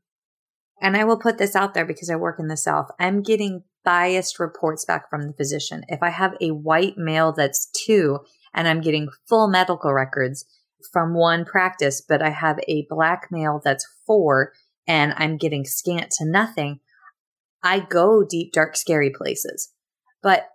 [0.80, 3.62] and I will put this out there because I work in the South, I'm getting
[3.84, 5.84] biased reports back from the physician.
[5.88, 8.20] If I have a white male that's two
[8.54, 10.44] and I'm getting full medical records
[10.92, 14.52] from one practice, but I have a black male that's four
[14.86, 16.80] and I'm getting scant to nothing,
[17.64, 19.70] I go deep, dark, scary places.
[20.22, 20.48] But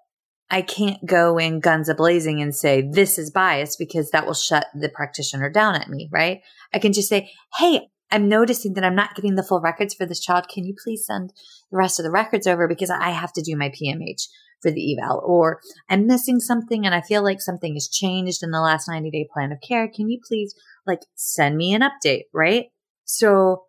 [0.52, 4.34] I can't go in guns a blazing and say, this is bias because that will
[4.34, 6.42] shut the practitioner down at me, right?
[6.74, 10.06] I can just say, hey, I'm noticing that I'm not getting the full records for
[10.06, 10.48] this child.
[10.48, 11.34] Can you please send
[11.70, 14.28] the rest of the records over because I have to do my PMH
[14.62, 18.52] for the eval or I'm missing something and I feel like something has changed in
[18.52, 19.88] the last 90 day plan of care.
[19.88, 20.56] Can you please
[20.88, 22.66] like send me an update, right?
[23.06, 23.66] So,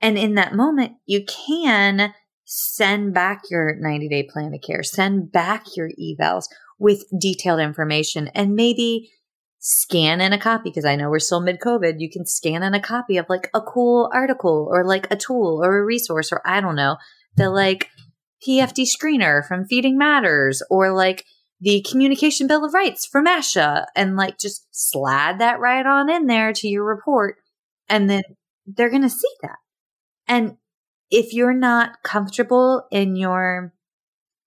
[0.00, 2.14] and in that moment, you can
[2.50, 6.44] send back your 90 day plan of care, send back your evals
[6.78, 9.10] with detailed information and maybe
[9.58, 11.96] scan in a copy because I know we're still mid COVID.
[11.98, 15.60] You can scan in a copy of like a cool article or like a tool
[15.62, 16.96] or a resource or I don't know,
[17.36, 17.90] the like
[18.46, 21.26] PFD screener from Feeding Matters or like
[21.60, 26.26] the Communication Bill of Rights from ASHA and like just slide that right on in
[26.26, 27.36] there to your report.
[27.90, 28.22] And then
[28.66, 29.56] they're going to see that.
[30.26, 30.56] And
[31.10, 33.72] if you're not comfortable in your,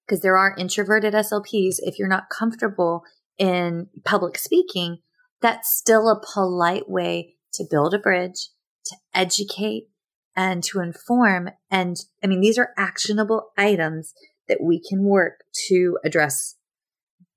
[0.06, 3.04] because there are introverted SLPs, if you're not comfortable
[3.38, 5.00] in public speaking,
[5.42, 8.50] that's still a polite way to build a bridge,
[8.86, 9.88] to educate,
[10.36, 11.50] and to inform.
[11.70, 14.14] And I mean, these are actionable items
[14.48, 16.56] that we can work to address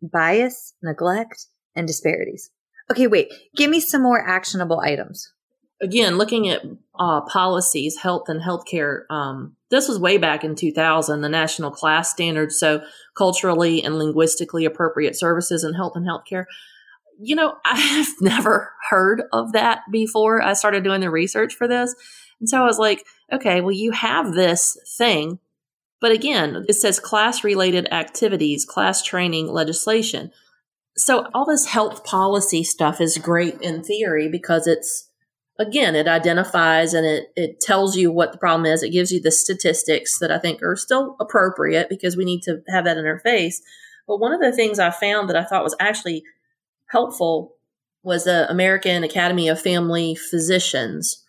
[0.02, 2.50] bias, neglect, and disparities.
[2.90, 5.32] Okay, wait, give me some more actionable items.
[5.82, 6.62] Again, looking at
[6.98, 12.10] uh, policies, health and healthcare, um, this was way back in 2000, the national CLAS
[12.10, 12.58] standards.
[12.58, 12.82] So,
[13.16, 16.44] culturally and linguistically appropriate services in health and healthcare.
[17.18, 20.42] You know, I have never heard of that before.
[20.42, 21.94] I started doing the research for this.
[22.40, 25.38] And so I was like, okay, well, you have this thing.
[26.00, 30.32] But again, it says CLAS related activities, CLAS training legislation.
[30.96, 35.08] So all this health policy stuff is great in theory because it's,
[35.58, 38.82] again, it identifies and it, it tells you what the problem is.
[38.82, 42.62] It gives you the statistics that I think are still appropriate because we need to
[42.68, 43.62] have that in our face.
[44.06, 46.24] But one of the things I found that I thought was actually
[46.88, 47.54] helpful
[48.02, 51.22] was the American Academy of Family Physicians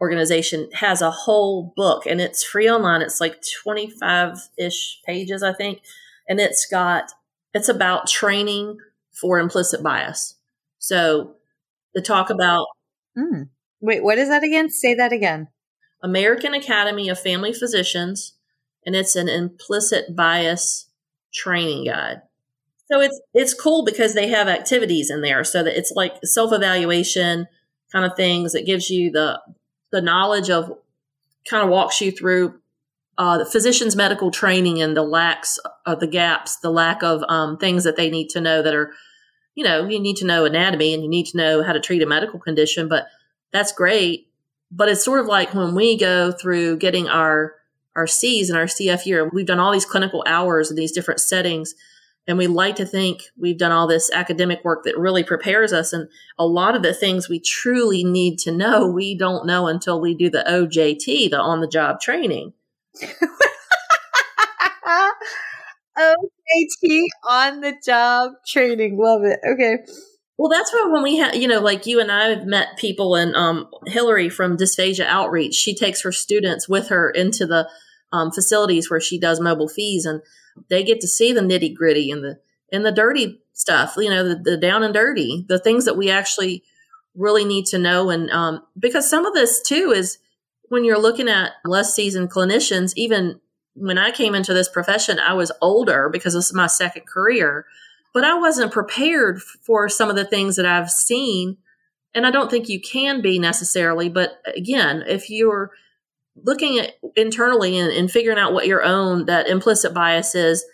[0.00, 3.02] organization has a whole book and it's free online.
[3.02, 5.82] It's like 25 ish pages, I think.
[6.28, 7.12] And it's got,
[7.52, 8.78] it's about training
[9.12, 10.36] for implicit bias.
[10.78, 11.34] So
[11.94, 12.66] the talk about.
[13.18, 13.48] Mm.
[13.80, 14.70] Wait, what is that again?
[14.70, 15.48] Say that again.
[16.02, 18.34] American Academy of Family Physicians,
[18.84, 20.88] and it's an implicit bias
[21.32, 22.22] training guide.
[22.90, 26.52] So it's it's cool because they have activities in there, so that it's like self
[26.52, 27.46] evaluation
[27.92, 28.54] kind of things.
[28.54, 29.40] It gives you the
[29.92, 30.72] the knowledge of
[31.48, 32.60] kind of walks you through
[33.18, 37.58] uh, the physician's medical training and the lacks of the gaps, the lack of um,
[37.58, 38.92] things that they need to know that are,
[39.54, 42.02] you know, you need to know anatomy and you need to know how to treat
[42.02, 43.06] a medical condition, but
[43.52, 44.28] that's great.
[44.70, 47.54] But it's sort of like when we go through getting our
[47.96, 51.20] our C's and our CF year, we've done all these clinical hours in these different
[51.20, 51.74] settings
[52.30, 55.92] and we like to think we've done all this academic work that really prepares us.
[55.92, 60.00] And a lot of the things we truly need to know, we don't know until
[60.00, 62.52] we do the OJT, the on the job training.
[65.98, 68.96] OJT on the job training.
[68.96, 69.40] Love it.
[69.44, 69.78] Okay.
[70.40, 73.14] Well, that's why when we have, you know, like you and I have met people,
[73.14, 77.68] and um, Hillary from Dysphagia Outreach, she takes her students with her into the
[78.10, 80.22] um, facilities where she does mobile FEES, and
[80.70, 82.38] they get to see the nitty gritty and the
[82.72, 83.96] and the dirty stuff.
[83.98, 86.64] You know, the, the, down and dirty, the things that we actually
[87.14, 88.08] really need to know.
[88.08, 90.16] And um, because some of this too is
[90.70, 93.40] when you're looking at less seasoned clinicians, even
[93.74, 97.66] when I came into this profession, I was older because this is my second career,
[98.12, 101.56] but I wasn't prepared for some of the things that I've seen.
[102.14, 104.08] And I don't think you can be necessarily.
[104.08, 105.70] But again, if you're
[106.44, 110.64] looking at internally and, and figuring out what your own that implicit bias is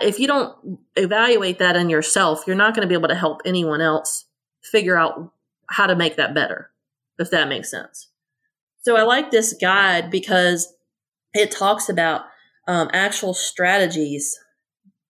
[0.00, 3.42] if you don't evaluate that in yourself you're not going to be able to help
[3.44, 4.24] anyone else
[4.62, 5.32] figure out
[5.68, 6.70] how to make that better
[7.18, 8.08] if that makes sense
[8.82, 10.74] so i like this guide because
[11.34, 12.22] it talks about
[12.68, 14.38] um, actual strategies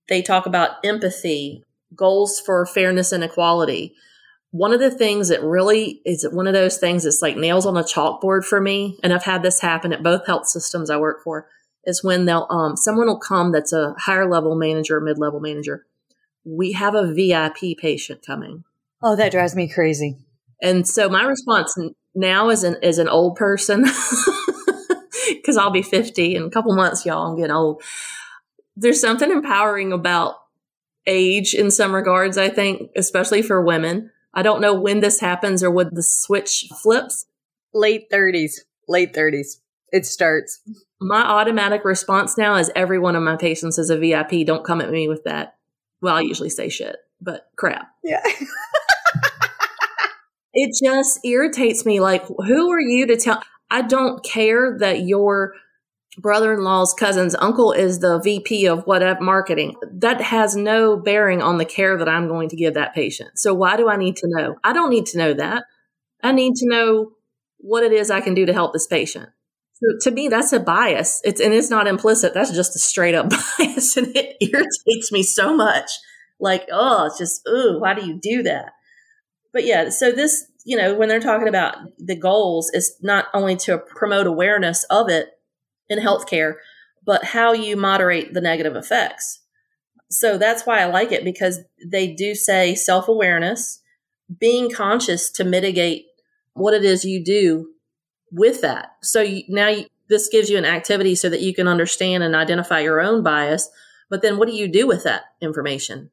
[0.09, 1.63] they talk about empathy
[1.95, 3.95] goals for fairness and equality
[4.57, 7.77] one of the things that really is one of those things that's like nails on
[7.77, 11.23] a chalkboard for me, and I've had this happen at both health systems I work
[11.23, 11.47] for,
[11.85, 15.85] is when they'll um someone will come that's a higher level manager, mid level manager.
[16.45, 18.65] We have a VIP patient coming.
[19.03, 20.17] Oh, that drives me crazy.
[20.63, 21.77] And so my response
[22.15, 23.83] now as an as an old person,
[25.29, 27.31] because I'll be fifty in a couple months, y'all.
[27.31, 27.83] I'm getting old.
[28.77, 30.37] There's something empowering about
[31.07, 32.37] age in some regards.
[32.37, 36.67] I think, especially for women I don't know when this happens or when the switch
[36.83, 37.25] flips.
[37.73, 38.61] Late 30s.
[38.87, 39.61] Late 30s.
[39.91, 40.61] It starts.
[41.01, 44.47] My automatic response now is every one of my patients is a VIP.
[44.47, 45.57] Don't come at me with that.
[46.03, 47.89] Well, I usually say shit, but crap.
[48.05, 48.21] Yeah.
[50.53, 52.01] it just irritates me.
[52.01, 53.43] Like, who are you to tell?
[53.71, 55.55] I don't care that you're
[56.19, 59.77] brother-in-law's cousin's uncle is the VP of whatever marketing.
[59.93, 63.39] That has no bearing on the care that I'm going to give that patient.
[63.39, 64.57] So why do I need to know?
[64.65, 65.65] I don't need to know that.
[66.23, 67.13] I need to know
[67.59, 69.29] what it is I can do to help this patient.
[69.75, 71.21] So to me, that's a bias.
[71.25, 72.33] It's and it's not implicit.
[72.33, 75.91] That's just a straight up bias, and it irritates me so much.
[76.41, 78.73] Like, oh, it's just, oh, why do you do that?
[79.53, 83.57] But yeah, so this, you know, when they're talking about the goals, is not only
[83.57, 85.31] to promote awareness of it,
[85.89, 86.55] in healthcare,
[87.05, 89.41] but how you moderate the negative effects.
[90.11, 93.81] So that's why I like it because they do say self awareness,
[94.39, 96.07] being conscious to mitigate
[96.55, 97.71] what it is you do
[98.31, 98.93] with that.
[99.03, 102.35] So you, now you, this gives you an activity so that you can understand and
[102.35, 103.69] identify your own bias.
[104.09, 106.11] But then what do you do with that information?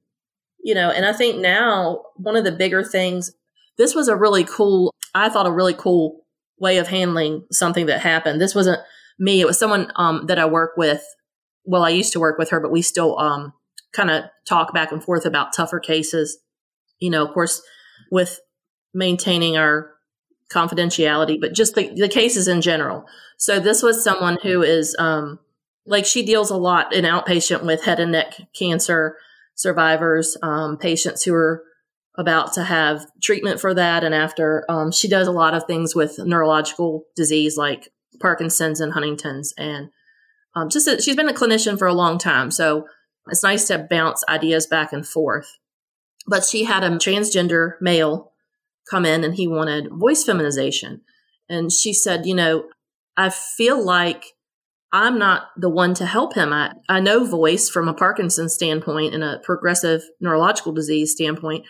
[0.64, 3.32] You know, and I think now one of the bigger things
[3.78, 6.26] this was a really cool, I thought a really cool
[6.60, 8.40] way of handling something that happened.
[8.40, 8.82] This wasn't
[9.20, 9.42] me.
[9.42, 11.04] It was someone um, that I work with.
[11.66, 13.54] Well, I used to work with her, but we still um,
[13.94, 16.40] kind of talk back and forth about tougher cases.
[17.00, 17.62] You know, of course,
[18.12, 18.40] with
[18.94, 19.92] maintaining our
[20.52, 23.06] confidentiality, but just the, the cases in general.
[23.38, 25.40] So this was someone who is um,
[25.86, 29.18] like she deals a lot in outpatient with head and neck cancer
[29.56, 31.64] survivors, um, patients who are
[32.16, 34.04] about to have treatment for that.
[34.04, 37.90] And after um, she does a lot of things with neurological disease like
[38.22, 39.54] Parkinson's and Huntington's.
[39.58, 39.90] And
[40.56, 42.52] um, just a, she's been a clinician for a long time.
[42.52, 42.86] So
[43.28, 45.58] it's nice to bounce ideas back and forth.
[46.28, 48.32] But she had a transgender male
[48.90, 51.02] come in and he wanted voice feminization.
[51.50, 52.66] And she said, you know,
[53.18, 54.24] I feel like
[54.92, 56.54] I'm not the one to help him.
[56.54, 61.66] I, I know voice from a Parkinson's standpoint and a progressive neurological disease standpoint,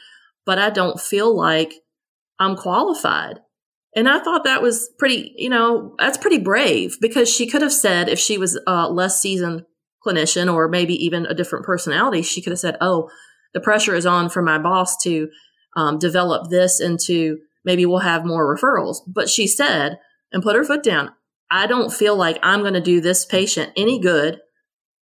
[0.45, 1.73] but I don't feel like
[2.37, 3.39] I'm qualified.
[3.95, 7.73] And I thought that was pretty, you know, that's pretty brave because she could have
[7.73, 9.65] said if she was a less seasoned
[10.05, 13.09] clinician or maybe even a different personality, she could have said, oh,
[13.53, 15.29] the pressure is on for my boss to
[15.75, 18.97] um, develop this into maybe we'll have more referrals.
[19.07, 19.99] But she said,
[20.31, 21.11] and put her foot down,
[21.51, 24.39] I don't feel like I'm going to do this patient any good.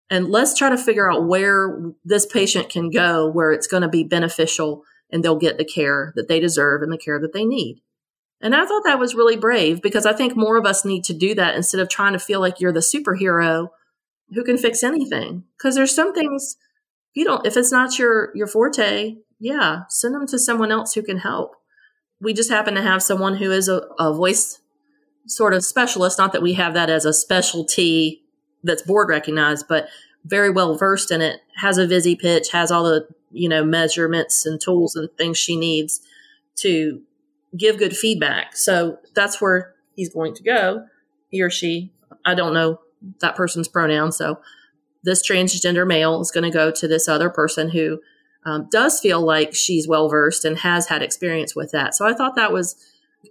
[0.10, 3.90] And let's try to figure out where this patient can go where it's going to
[3.90, 7.46] be beneficial and they'll get the care that they deserve and the care that they
[7.46, 7.82] need.
[8.42, 11.14] And I thought that was really brave because I think more of us need to
[11.14, 13.70] do that instead of trying to feel like you're the superhero
[14.34, 15.44] who can fix anything.
[15.58, 16.58] Because there's some things
[17.14, 21.04] you don't if it's not your your forte, yeah, send them to someone else who
[21.04, 21.56] can help.
[22.20, 24.60] We just happen to have someone who is a, a voice
[25.28, 28.24] sort of specialist, not that we have that as a specialty
[28.64, 29.88] that's board recognized, but
[30.24, 34.60] very well versed in it, has a Visi-Pitch, has all the you know, measurements and
[34.60, 36.02] tools and things she needs
[36.58, 37.02] to
[37.56, 38.56] give good feedback.
[38.56, 40.86] So that's where he's going to go,
[41.30, 41.92] he or she.
[42.26, 42.80] I don't know
[43.20, 44.12] that person's pronoun.
[44.12, 44.40] So
[45.04, 48.00] this transgender male is going to go to this other person who
[48.46, 51.96] um, does feel like she's well versed and has had experience with that.
[51.96, 52.76] So I thought that was,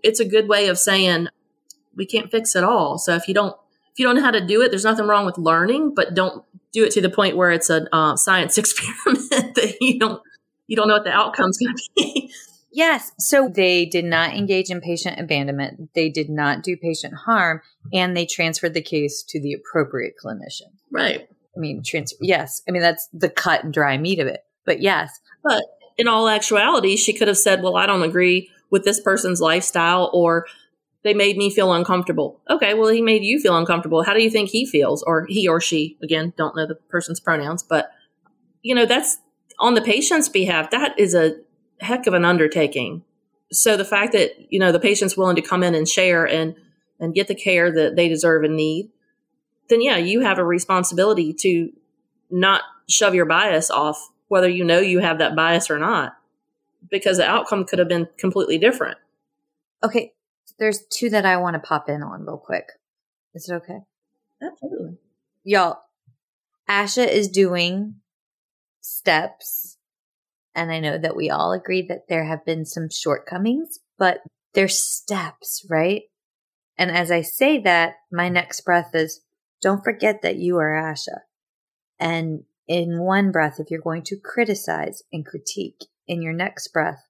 [0.03, 1.29] it's a good way of saying
[1.97, 2.99] we can't fix it all.
[2.99, 3.57] So if you don't,
[3.93, 6.45] if you don't know how to do it, there's nothing wrong with learning, but don't
[6.73, 10.23] do it to the point where it's a uh, science experiment that you don't
[10.69, 12.33] you don't know what the outcome's going to be.
[12.73, 13.13] Yes.
[13.19, 15.91] So they did not engage in patient abandonment.
[15.95, 17.63] They did not do patient harm,
[17.93, 20.71] and they transferred the case to the appropriate clinician.
[20.91, 21.29] Right.
[21.57, 22.19] I mean, transfer.
[22.21, 22.63] Yes.
[22.69, 24.45] I mean that's the cut and dry meat of it.
[24.65, 25.19] But yes.
[25.43, 25.65] But
[25.99, 30.11] in all actuality, she could have said, "Well, I don't agree with this person's lifestyle,"
[30.13, 30.47] or
[31.03, 32.41] they made me feel uncomfortable.
[32.49, 34.05] Okay, well, he made you feel uncomfortable.
[34.05, 35.03] How do you think he feels?
[35.03, 37.91] Or he or she, again, don't know the person's pronouns, but
[38.63, 39.19] you know, that's
[39.59, 40.71] on the patient's behalf.
[40.71, 41.37] That is a
[41.81, 43.03] heck of an undertaking.
[43.53, 46.55] So the fact that, you know, the patient's willing to come in and share and,
[47.01, 48.91] and get the care that they deserve and need,
[49.69, 51.73] then yeah, you have a responsibility to
[52.31, 56.17] not shove your bias off, whether you know you have that bias or not,
[56.91, 58.99] because the outcome could have been completely different.
[59.83, 60.13] Okay,
[60.59, 62.73] there's two that I want to pop in on real quick.
[63.35, 63.79] Is it okay?
[64.43, 64.99] Absolutely.
[65.45, 65.79] Y'all,
[66.69, 67.97] ASHA is doing
[68.81, 69.79] steps.
[70.55, 74.19] And I know that we all agree that there have been some shortcomings, but
[74.55, 76.03] they're steps, right?
[76.77, 79.21] And as I say that, my next breath is
[79.63, 81.19] don't forget that you are ASHA.
[81.99, 87.07] And in one breath, if you're going to criticize and critique, in your next breath,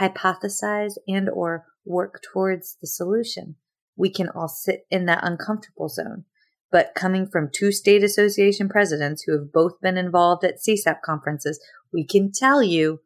[0.00, 3.56] hypothesize and or work towards the solution.
[3.94, 6.24] We can all sit in that uncomfortable zone.
[6.70, 11.58] But coming from two state association presidents who have both been involved at CSAP conferences,
[11.92, 13.00] we can tell you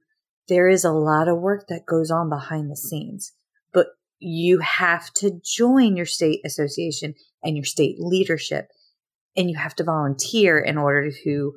[0.48, 3.32] there is a lot of work that goes on behind the scenes.
[3.72, 3.88] But
[4.18, 8.68] you have to join your state association and your state leadership,
[9.36, 11.52] and you have to volunteer in order to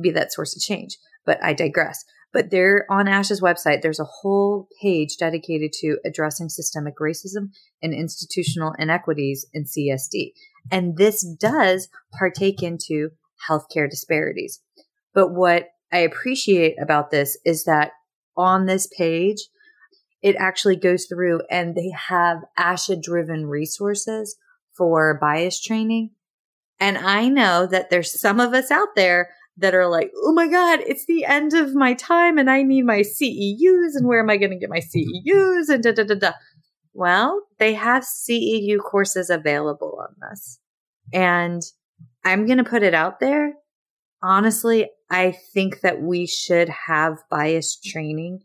[0.00, 0.96] be that source of change.
[1.24, 2.04] But I digress.
[2.32, 7.50] But there on ASHA's website, there's a whole page dedicated to addressing systemic racism
[7.82, 10.32] and institutional inequities in CSD.
[10.70, 11.88] And this does
[12.18, 13.10] partake into
[13.48, 14.60] healthcare disparities.
[15.14, 17.92] But what I appreciate about this is that
[18.36, 19.48] on this page,
[20.22, 24.36] it actually goes through and they have ASHA driven resources
[24.76, 26.10] for bias training.
[26.80, 30.46] And I know that there's some of us out there that are like, oh my
[30.46, 34.30] God, it's the end of my time and I need my CEUs and where am
[34.30, 36.32] I going to get my CEUs and da da da da.
[36.98, 40.58] Well, they have CEU courses available on this.
[41.12, 41.62] And
[42.24, 43.52] I'm going to put it out there.
[44.20, 48.40] Honestly, I think that we should have bias training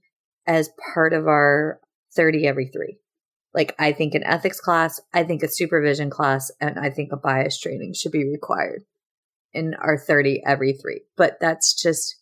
[0.45, 1.80] as part of our
[2.16, 2.99] 30 every three.
[3.56, 7.18] Like I think an ethics class, I think a supervision class, and I think a
[7.18, 8.84] bias training should be required
[9.51, 11.01] in our 30 every three.
[11.18, 12.18] But that's just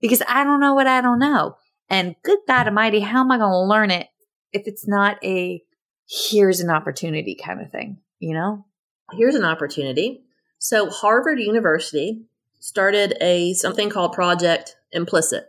[0.00, 1.54] because I don't know what I don't know.
[1.88, 4.08] And good God Almighty, how am I going to learn it
[4.52, 5.62] if it's not a
[6.08, 8.64] here's an opportunity kind of thing, you know?
[9.12, 10.22] Here's an opportunity.
[10.58, 12.24] So Harvard University
[12.60, 15.46] started a something called Project Implicit.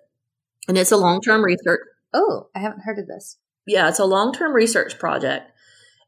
[0.67, 1.79] And it's a long-term research.
[2.13, 3.37] Oh, I haven't heard of this.
[3.65, 5.51] Yeah, it's a long-term research project.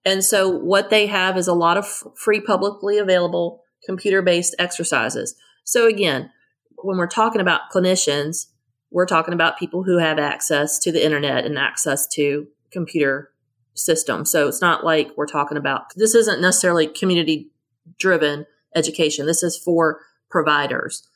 [0.05, 5.35] And so what they have is a lot of free publicly available computer-based exercises.
[5.63, 6.31] So again,
[6.77, 8.47] when we're talking about clinicians,
[8.91, 13.31] we're talking about people who have access to the internet and access to computer
[13.73, 14.31] systems.
[14.31, 17.49] So it's not like we're talking about this isn't necessarily community
[17.97, 18.45] driven
[18.75, 19.25] education.
[19.25, 21.07] This is for providers.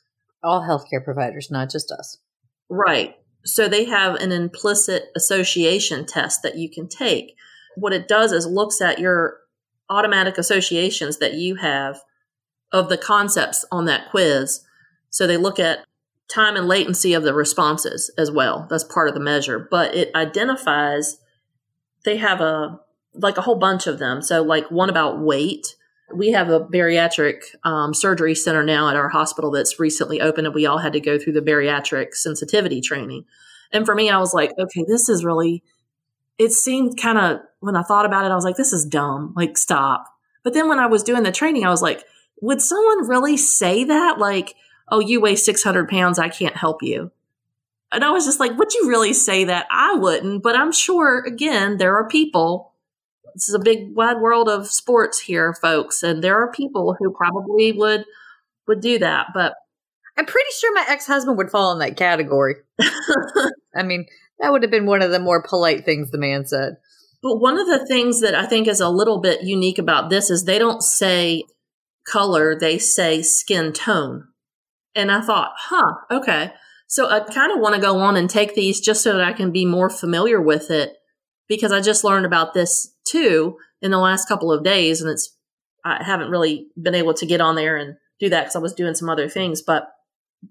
[0.42, 2.18] All healthcare providers, not just us.
[2.68, 3.16] Right.
[3.44, 7.36] So they have an implicit association test that you can take.
[7.76, 9.38] What it does is looks at your
[9.90, 12.00] automatic associations that you have
[12.72, 14.62] of the concepts on that quiz.
[15.10, 15.84] So they look at
[16.28, 18.66] time and latency of the responses as well.
[18.70, 21.18] That's part of the measure, but it identifies
[22.04, 22.80] they have a
[23.14, 24.22] like a whole bunch of them.
[24.22, 25.76] So like one about weight.
[26.14, 30.54] We have a bariatric um, surgery center now at our hospital that's recently opened, and
[30.54, 33.24] we all had to go through the bariatric sensitivity training.
[33.72, 35.62] And for me, I was like, okay, this is really.
[36.36, 39.32] It seemed kind of when I thought about it, I was like, this is dumb.
[39.36, 40.06] Like, stop.
[40.42, 42.04] But then when I was doing the training, I was like,
[42.42, 44.18] would someone really say that?
[44.18, 44.54] Like,
[44.90, 47.10] oh, you weigh 600 pounds, I can't help you.
[47.94, 49.66] And I was just like, would you really say that?
[49.70, 52.72] I wouldn't, but I'm sure, again, there are people.
[53.34, 57.12] This is a big wide world of sports here, folks, and there are people who
[57.12, 58.04] probably would
[58.66, 59.28] would do that.
[59.34, 59.54] But
[60.16, 62.56] I'm pretty sure my ex husband would fall in that category.
[63.76, 64.06] I mean,
[64.40, 66.76] that would have been one of the more polite things the man said.
[67.22, 70.30] But one of the things that I think is a little bit unique about this
[70.30, 71.44] is they don't say
[72.06, 74.28] color, they say skin tone.
[74.94, 76.52] And I thought, huh, okay.
[76.86, 79.32] So I kind of want to go on and take these just so that I
[79.32, 80.96] can be more familiar with it
[81.48, 85.00] because I just learned about this too in the last couple of days.
[85.00, 85.36] And it's,
[85.84, 88.74] I haven't really been able to get on there and do that because I was
[88.74, 89.62] doing some other things.
[89.62, 89.88] But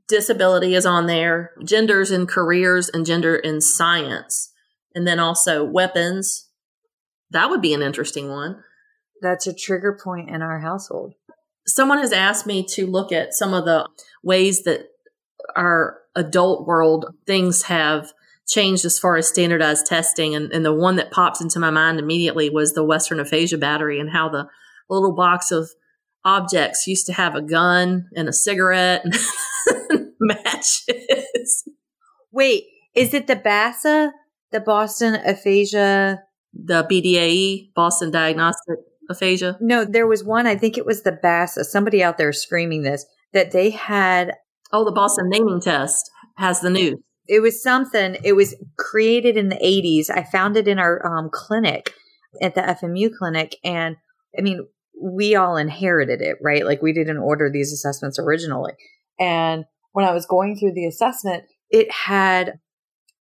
[0.07, 4.51] disability is on there, genders and careers, and gender in science.
[4.95, 6.49] And then also weapons.
[7.31, 8.63] That would be an interesting one.
[9.21, 11.13] That's a trigger point in our household
[11.67, 13.88] someone has asked me to look at some of the
[14.23, 14.88] ways that
[15.55, 18.11] our adult world things have
[18.47, 20.36] changed as far as standardized testing.
[20.36, 23.99] And, and the one that pops into my mind immediately was the Western aphasia battery
[23.99, 24.47] and how the
[24.89, 25.70] little box of
[26.26, 31.64] objects used to have a gun and a cigarette and matches.
[32.32, 34.11] Wait, is it the BASA,
[34.51, 36.22] the Boston aphasia?
[36.53, 38.78] The BDAE, Boston Diagnostic
[39.09, 39.57] aphasia?
[39.59, 43.05] No, there was one, I think it was the BASA, somebody out there screaming this,
[43.34, 44.34] that they had.
[44.74, 46.99] Oh, the Boston naming test has the news.
[47.28, 50.09] It was something, it was created in the 80s.
[50.09, 51.93] I found it in our um, clinic
[52.41, 53.55] at the FMU clinic.
[53.63, 53.95] And
[54.38, 54.67] I mean,
[55.01, 56.65] we all inherited it, right?
[56.65, 58.74] Like we didn't order these assessments originally.
[59.19, 62.59] And when I was going through the assessment, it had,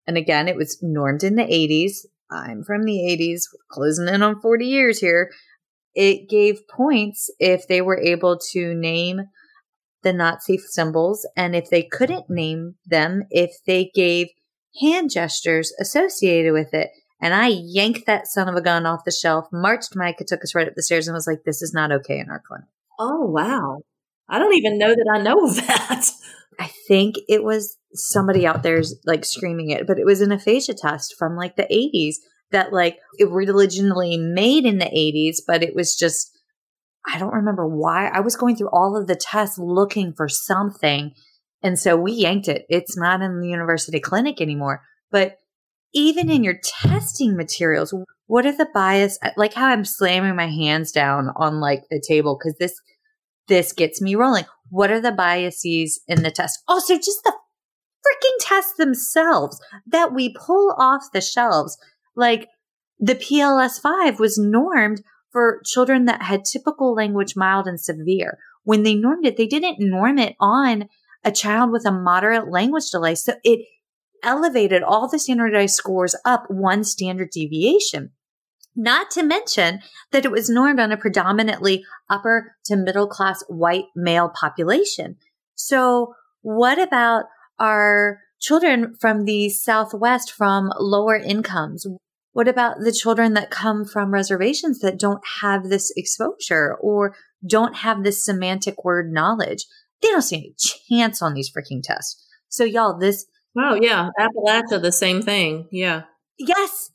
[0.07, 2.07] and again, it was normed in the 80s.
[2.30, 5.30] I'm from the 80s, closing in on 40 years here
[5.94, 9.22] it gave points if they were able to name
[10.03, 14.28] the Nazi symbols and if they couldn't name them, if they gave
[14.80, 16.90] hand gestures associated with it.
[17.20, 20.55] And I yanked that son of a gun off the shelf, marched Micah, took us
[20.55, 22.66] right up the stairs, and was like, this is not okay in our clinic.
[22.98, 23.82] Oh, wow.
[24.28, 26.11] I don't even know that I know of that.
[26.59, 30.74] I think it was somebody out there's like screaming it, but it was an aphasia
[30.74, 32.16] test from like the 80s
[32.50, 36.32] that like it originally made in the 80s, but it was just,
[37.07, 38.09] I don't remember why.
[38.09, 41.12] I was going through all of the tests looking for something.
[41.62, 42.64] And so we yanked it.
[42.68, 44.82] It's not in the university clinic anymore.
[45.11, 45.36] But
[45.92, 46.44] even in hmm.
[46.44, 47.94] your testing materials,
[48.26, 49.18] what are the bias?
[49.36, 52.74] Like how I'm slamming my hands down on like the table because this,
[53.48, 54.44] this gets me rolling.
[54.70, 56.62] What are the biases in the test?
[56.68, 61.76] Also, just the freaking tests themselves that we pull off the shelves
[62.16, 62.48] like
[62.98, 65.03] the PLS 5 was normed
[65.33, 68.39] for children that had typical language mild and severe.
[68.64, 70.89] When they normed it, they didn't norm it on
[71.24, 73.14] a child with a moderate language delay.
[73.14, 73.66] So it
[74.22, 78.11] elevated all the standardized scores up one standard deviation.
[78.74, 79.80] Not to mention
[80.12, 85.16] that it was normed on a predominantly upper to middle class white male population.
[85.55, 87.24] So what about
[87.59, 91.87] our children from the Southwest from lower incomes?
[92.33, 97.14] What about the children that come from reservations that don't have this exposure or
[97.47, 99.66] don't have this semantic word knowledge?
[100.01, 100.55] They don't stand a
[100.91, 102.26] chance on these freaking tests.
[102.49, 103.26] So y'all, this.
[103.57, 104.09] Oh yeah.
[104.18, 105.68] Appalachia, the same thing.
[105.70, 106.03] Yeah.
[106.39, 106.91] Yes,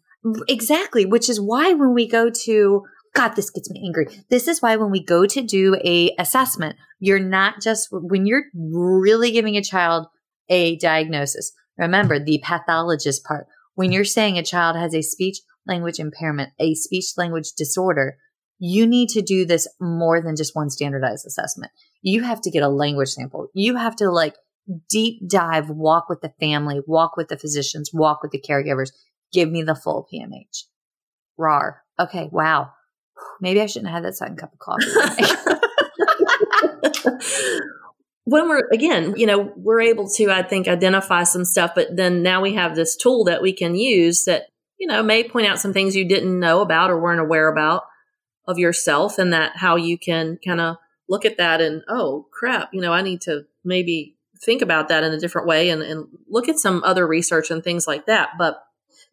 [0.47, 1.05] exactly.
[1.05, 2.83] Which is why when we go to,
[3.13, 4.07] God, this gets me angry.
[4.29, 8.45] This is why when we go to do a assessment, you're not just, when you're
[8.55, 10.07] really giving a child
[10.49, 13.45] a diagnosis, remember the pathologist part
[13.77, 18.17] when you're saying a child has a speech language impairment, a speech language disorder,
[18.57, 21.71] you need to do this more than just one standardized assessment.
[22.01, 23.49] You have to get a language sample.
[23.53, 24.33] You have to like
[24.89, 28.89] deep dive, walk with the family, walk with the physicians, walk with the caregivers.
[29.31, 30.63] Give me the full PMH.
[31.37, 31.83] RAR.
[31.99, 32.29] Okay.
[32.31, 32.71] Wow.
[33.41, 34.87] Maybe I shouldn't have had that second cup of coffee.
[38.27, 42.23] when we're again, you know, we're able to, I think, identify some stuff, but then
[42.23, 44.47] now we have this tool that we can use that,
[44.77, 47.83] you know, may point out some things you didn't know about or weren't aware about
[48.45, 50.75] of yourself and that how you can kind of
[51.07, 55.05] look at that and, oh crap, you know, I need to maybe think about that
[55.05, 58.31] in a different way and, and look at some other research and things like that.
[58.37, 58.61] But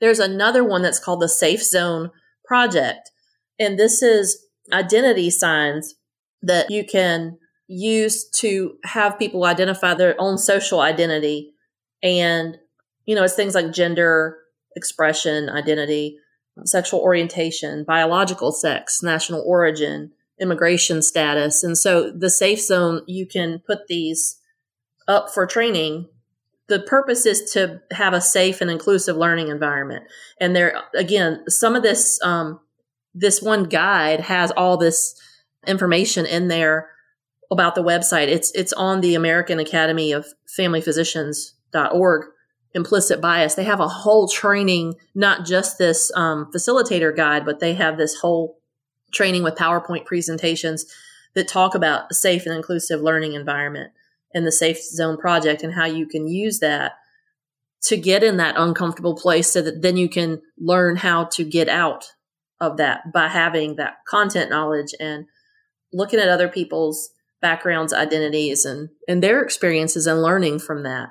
[0.01, 2.11] there's another one that's called the Safe Zone
[2.45, 3.13] Project.
[3.61, 5.95] And this is identity signs
[6.43, 11.53] that you can used to have people identify their own social identity.
[12.03, 12.59] And,
[13.07, 14.39] you know, it's things like gender,
[14.77, 16.19] expression, identity,
[16.65, 21.65] sexual orientation, biological sex, national origin, immigration status.
[21.65, 24.41] And so the safe zone, you can put these
[25.09, 26.09] up for training.
[26.69, 30.05] The purpose is to have a safe and inclusive learning environment.
[30.41, 32.61] And there, again, some of this, um,
[33.15, 35.15] this one guide has all this
[35.67, 36.89] information in there
[37.55, 38.29] about the website.
[38.29, 42.27] It's it's on the American Academy of Family Physicians.org.
[42.77, 43.55] Implicit bias.
[43.55, 48.17] They have a whole training, not just this um, facilitator guide, but they have this
[48.17, 48.59] whole
[49.13, 50.85] training with PowerPoint presentations
[51.35, 53.93] that talk about a safe and inclusive learning environment
[54.35, 56.95] and the Safe Zone project and how you can use that
[57.83, 61.69] to get in that uncomfortable place so that then you can learn how to get
[61.69, 62.07] out
[62.61, 65.27] of that by having that content knowledge and
[65.93, 67.11] looking at other people's
[67.45, 71.11] backgrounds, identities, and, and their experiences and learning from that.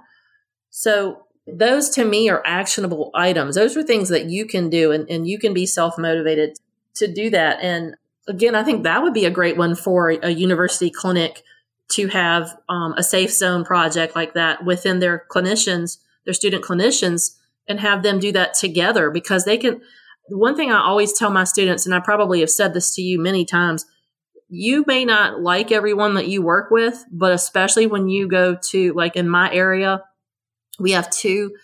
[0.71, 3.53] So those to me are actionable items.
[3.53, 6.57] Those are things that you can do and, and you can be self motivated
[6.95, 7.59] to do that.
[7.61, 7.95] And
[8.27, 11.43] again, I think that would be a great one for a university clinic
[11.91, 17.35] to have um, a safe zone project like that within their clinicians, their student clinicians,
[17.67, 19.81] and have them do that together because they can.
[20.29, 23.19] One thing I always tell my students, and I probably have said this to you
[23.19, 23.85] many times,
[24.55, 28.93] you may not like everyone that you work with, but especially when you go to,
[28.93, 30.03] like in my area,
[30.77, 31.55] we have two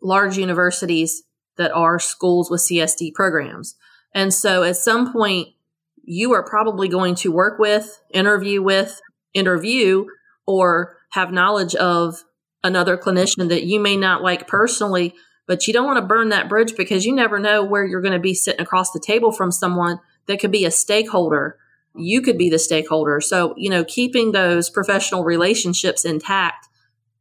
[0.00, 1.24] large universities
[1.56, 3.74] that are schools with CSD programs.
[4.14, 5.48] And so at some point,
[6.04, 9.00] you are probably going to work with, interview with,
[9.34, 10.04] interview,
[10.46, 12.22] or have knowledge of
[12.62, 15.16] another clinician that you may not like personally,
[15.48, 18.12] but you don't want to burn that bridge because you never know where you're going
[18.12, 21.58] to be sitting across the table from someone that could be a stakeholder
[21.96, 23.20] you could be the stakeholder.
[23.20, 26.68] So, you know, keeping those professional relationships intact,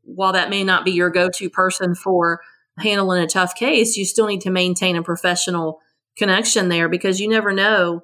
[0.04, 2.42] while that may not be your go to person for
[2.78, 5.80] handling a tough case, you still need to maintain a professional
[6.18, 8.04] connection there because you never know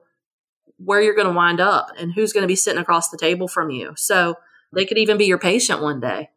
[0.78, 3.48] where you're going to wind up and who's going to be sitting across the table
[3.48, 3.94] from you.
[3.96, 4.36] So,
[4.74, 6.30] they could even be your patient one day.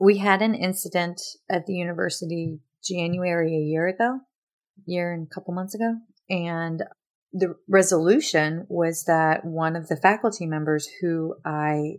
[0.00, 1.20] We had an incident
[1.50, 4.20] at the university January a year ago,
[4.84, 5.96] year and a couple months ago,
[6.28, 6.82] and
[7.36, 11.96] the resolution was that one of the faculty members who I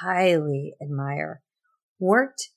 [0.00, 1.42] highly admire
[1.98, 2.48] worked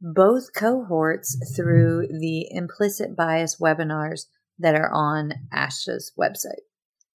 [0.00, 4.26] both cohorts through the implicit bias webinars
[4.58, 6.64] that are on ASHA's website.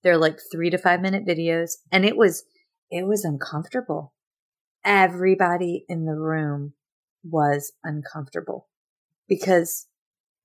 [0.04, 2.44] They're like three to five minute videos and it was,
[2.92, 4.14] it was uncomfortable.
[4.86, 6.74] Everybody in the room
[7.24, 8.68] was uncomfortable
[9.28, 9.88] because,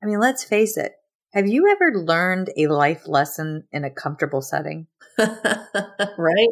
[0.02, 0.92] I mean, let's face it,
[1.34, 4.86] have you ever learned a life lesson in a comfortable setting?
[5.18, 6.48] right?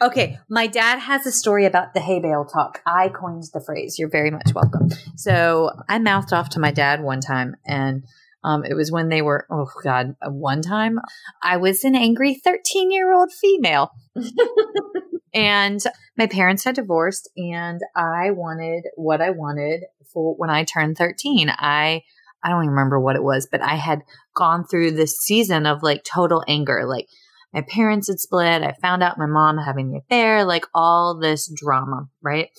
[0.00, 2.80] Okay, my dad has a story about the hay bale talk.
[2.86, 3.98] I coined the phrase.
[3.98, 4.88] You're very much welcome.
[5.16, 8.04] So I mouthed off to my dad one time, and
[8.42, 10.98] um, it was when they were, oh God, one time
[11.42, 13.90] I was an angry 13 year old female.
[15.34, 15.80] and
[16.16, 21.50] my parents had divorced, and I wanted what I wanted for when I turned 13.
[21.50, 22.02] I
[22.44, 24.02] I don't even remember what it was, but I had
[24.36, 26.84] gone through this season of like total anger.
[26.86, 27.06] Like
[27.54, 28.62] my parents had split.
[28.62, 32.50] I found out my mom having the affair, like all this drama, right?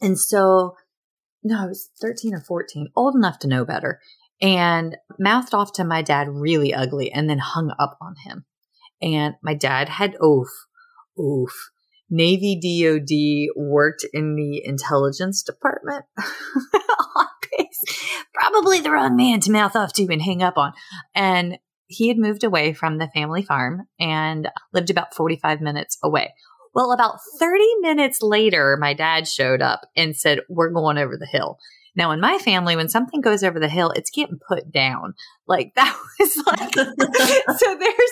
[0.00, 0.76] And so,
[1.44, 4.00] no, I was 13 or 14, old enough to know better.
[4.40, 8.44] and mouthed off to my dad really ugly and then hung up on him.
[9.02, 10.48] And my dad had oof,
[11.18, 11.52] oof.
[12.10, 16.04] Navy DOD worked in the intelligence department.
[18.34, 20.72] Probably the wrong man to mouth off to and hang up on.
[21.14, 26.34] And he had moved away from the family farm and lived about 45 minutes away.
[26.74, 31.26] Well, about 30 minutes later, my dad showed up and said, We're going over the
[31.26, 31.58] hill.
[31.96, 35.14] Now, in my family, when something goes over the hill, it's getting put down.
[35.46, 36.74] Like that was like,
[37.58, 38.10] so there's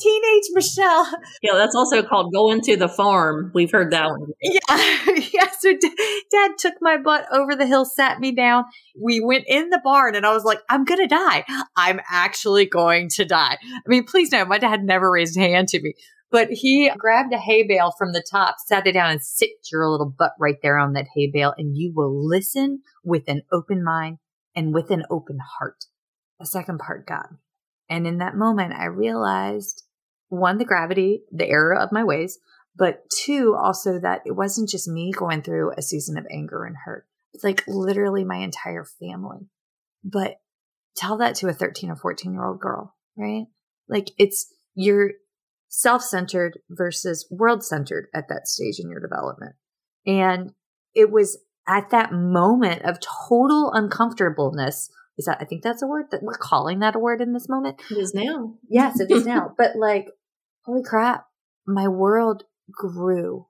[0.00, 1.06] teenage Michelle.
[1.42, 3.50] Yeah, that's also called going to the farm.
[3.54, 4.28] We've heard that one.
[4.42, 4.58] Yeah.
[5.32, 5.48] Yeah.
[5.58, 8.64] So d- dad took my butt over the hill, sat me down.
[9.00, 11.44] We went in the barn and I was like, I'm going to die.
[11.76, 13.56] I'm actually going to die.
[13.62, 15.94] I mean, please know my dad never raised a hand to me.
[16.34, 19.88] But he grabbed a hay bale from the top, sat it down, and sit your
[19.88, 23.84] little butt right there on that hay bale, and you will listen with an open
[23.84, 24.18] mind
[24.52, 25.84] and with an open heart.
[26.40, 27.38] The second part got me.
[27.88, 29.84] And in that moment, I realized
[30.26, 32.40] one, the gravity, the error of my ways,
[32.74, 36.74] but two, also that it wasn't just me going through a season of anger and
[36.84, 37.06] hurt.
[37.32, 39.46] It's like literally my entire family.
[40.02, 40.40] But
[40.96, 43.44] tell that to a 13 or 14 year old girl, right?
[43.88, 45.12] Like it's, you're,
[45.74, 49.56] self centered versus world centered at that stage in your development.
[50.06, 50.52] And
[50.94, 52.98] it was at that moment of
[53.28, 54.90] total uncomfortableness.
[55.18, 57.48] Is that, I think that's a word that we're calling that a word in this
[57.48, 57.80] moment.
[57.90, 58.54] It is now.
[58.68, 59.52] Yes, it is now.
[59.58, 60.06] But like,
[60.64, 61.26] holy crap,
[61.66, 63.46] my world grew.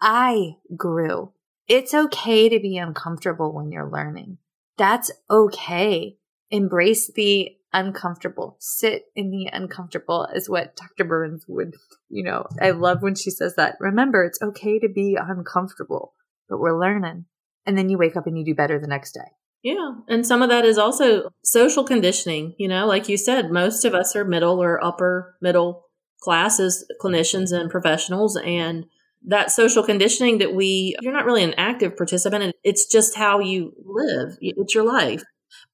[0.00, 1.32] I grew.
[1.68, 4.38] It's okay to be uncomfortable when you're learning.
[4.78, 6.16] That's okay.
[6.50, 8.56] Embrace the uncomfortable.
[8.60, 11.04] Sit in the uncomfortable is what Dr.
[11.04, 11.74] Burns would,
[12.08, 13.76] you know, I love when she says that.
[13.80, 16.14] Remember, it's okay to be uncomfortable,
[16.48, 17.26] but we're learning.
[17.66, 19.32] And then you wake up and you do better the next day.
[19.62, 19.94] Yeah.
[20.08, 22.54] And some of that is also social conditioning.
[22.58, 25.86] You know, like you said, most of us are middle or upper middle
[26.20, 28.36] class as clinicians and professionals.
[28.36, 28.86] And
[29.26, 32.54] that social conditioning that we, you're not really an active participant.
[32.62, 34.38] It's just how you live.
[34.40, 35.24] It's your life.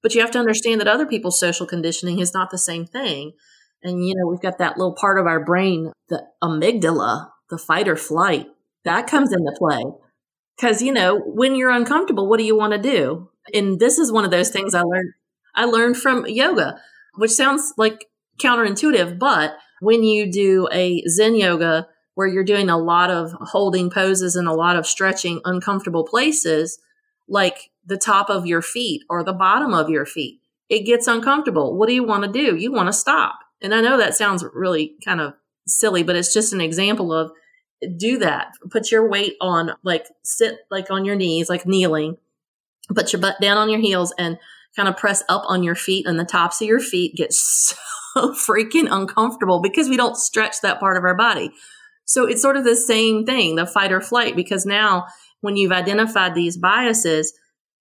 [0.02, 3.32] But you have to understand that other people's social conditioning is not the same thing.
[3.82, 7.88] And, you know, we've got that little part of our brain, the amygdala, the fight
[7.88, 8.46] or flight,
[8.84, 9.82] that comes into play.
[10.56, 13.28] Because, you know, when you're uncomfortable, what do you want to do?
[13.52, 15.12] And this is one of those things I learned.
[15.54, 16.80] I learned from yoga,
[17.16, 18.06] which sounds like
[18.40, 23.90] counterintuitive, but when you do a Zen yoga where you're doing a lot of holding
[23.90, 26.78] poses and a lot of stretching uncomfortable places,
[27.28, 30.40] like the top of your feet or the bottom of your feet.
[30.68, 31.76] It gets uncomfortable.
[31.76, 32.56] What do you want to do?
[32.56, 33.38] You want to stop.
[33.60, 35.34] And I know that sounds really kind of
[35.66, 37.32] silly, but it's just an example of
[37.96, 38.52] do that.
[38.70, 42.16] Put your weight on, like sit like on your knees, like kneeling,
[42.94, 44.38] put your butt down on your heels and
[44.76, 47.76] kind of press up on your feet and the tops of your feet get so
[48.16, 51.50] freaking uncomfortable because we don't stretch that part of our body.
[52.04, 55.06] So it's sort of the same thing, the fight or flight, because now
[55.40, 57.32] when you've identified these biases,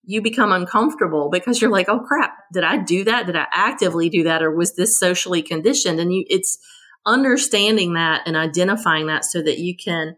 [0.04, 3.28] you become uncomfortable because you're like, oh crap, did I do that?
[3.28, 4.42] Did I actively do that?
[4.42, 6.00] Or was this socially conditioned?
[6.00, 6.58] And you, it's
[7.06, 10.16] understanding that and identifying that so that you can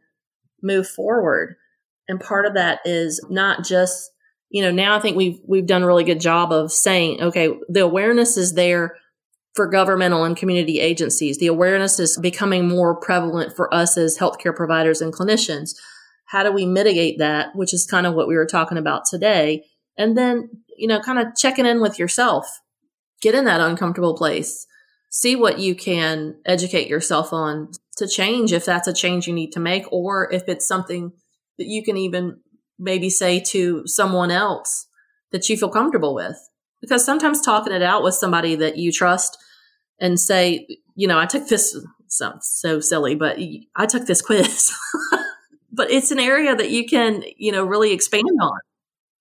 [0.62, 1.56] move forward.
[2.08, 4.10] And part of that is not just,
[4.50, 7.54] you know, now I think we've, we've done a really good job of saying, okay,
[7.68, 8.96] the awareness is there
[9.56, 11.38] for governmental and community agencies.
[11.38, 15.76] The awareness is becoming more prevalent for us as healthcare providers and clinicians.
[16.26, 17.56] How do we mitigate that?
[17.56, 19.66] Which is kind of what we were talking about today
[19.98, 22.62] and then, you know, kind of checking in with yourself.
[23.22, 24.68] Get in that uncomfortable place.
[25.10, 29.52] See what you can educate yourself on to change if that's a change you need
[29.52, 31.12] to make, or if it's something
[31.58, 32.40] that you can even
[32.80, 34.88] maybe say to someone else
[35.32, 36.38] that you feel comfortable with.
[36.82, 39.38] Because sometimes talking it out with somebody that you trust
[40.00, 41.78] and say, you know, I took this,
[42.08, 43.38] sounds so silly, but
[43.76, 44.74] I took this quiz.
[45.72, 48.60] but it's an area that you can, you know, really expand on.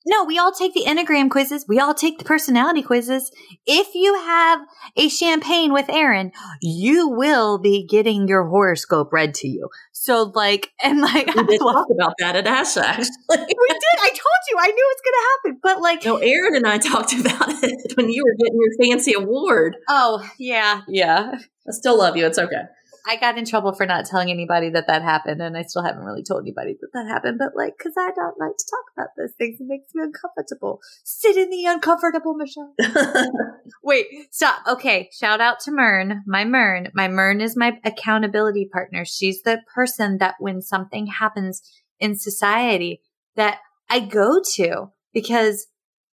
[0.07, 1.67] No, we all take the Enneagram quizzes.
[1.69, 3.31] We all take the personality quizzes.
[3.67, 4.61] If you have
[4.97, 9.69] a champagne with Aaron, you will be getting your horoscope read to you.
[9.93, 13.07] So, like, and like, we did talk about that at ASHA, actually.
[13.31, 13.99] we did.
[14.03, 14.57] I told you.
[14.59, 15.61] I knew it was going to happen.
[15.63, 19.13] But, like, no, Aaron and I talked about it when you were getting your fancy
[19.13, 19.77] award.
[19.89, 20.83] Oh, yeah.
[20.89, 21.39] Yeah.
[21.69, 22.27] I still love you.
[22.27, 22.63] It's okay.
[23.07, 26.05] I got in trouble for not telling anybody that that happened, and I still haven't
[26.05, 27.39] really told anybody that that happened.
[27.39, 30.81] But like, because I don't like to talk about those things, it makes me uncomfortable.
[31.03, 32.75] Sit in the uncomfortable, Michelle.
[33.83, 34.61] Wait, stop.
[34.69, 36.89] Okay, shout out to Mern, my Mern.
[36.95, 39.05] My Mern is my accountability partner.
[39.05, 41.63] She's the person that when something happens
[41.99, 43.01] in society
[43.37, 45.67] that I go to because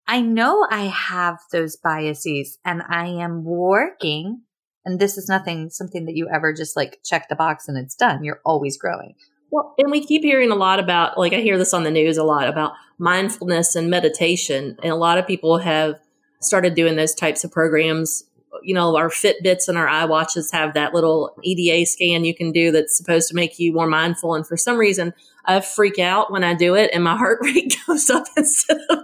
[0.07, 4.43] I know I have those biases and I am working.
[4.89, 7.95] And this is nothing, something that you ever just like check the box and it's
[7.95, 8.25] done.
[8.25, 9.17] You're always growing.
[9.51, 12.17] Well, and we keep hearing a lot about, like, I hear this on the news
[12.17, 14.79] a lot about mindfulness and meditation.
[14.83, 15.97] And a lot of people have
[16.41, 18.25] started doing those types of programs.
[18.63, 22.73] You know, our Fitbits and our iWatches have that little EDA scan you can do
[22.73, 24.35] that's supposed to make you more mindful.
[24.35, 25.13] And for some reason,
[25.45, 29.01] I freak out when I do it and my heart rate goes up instead of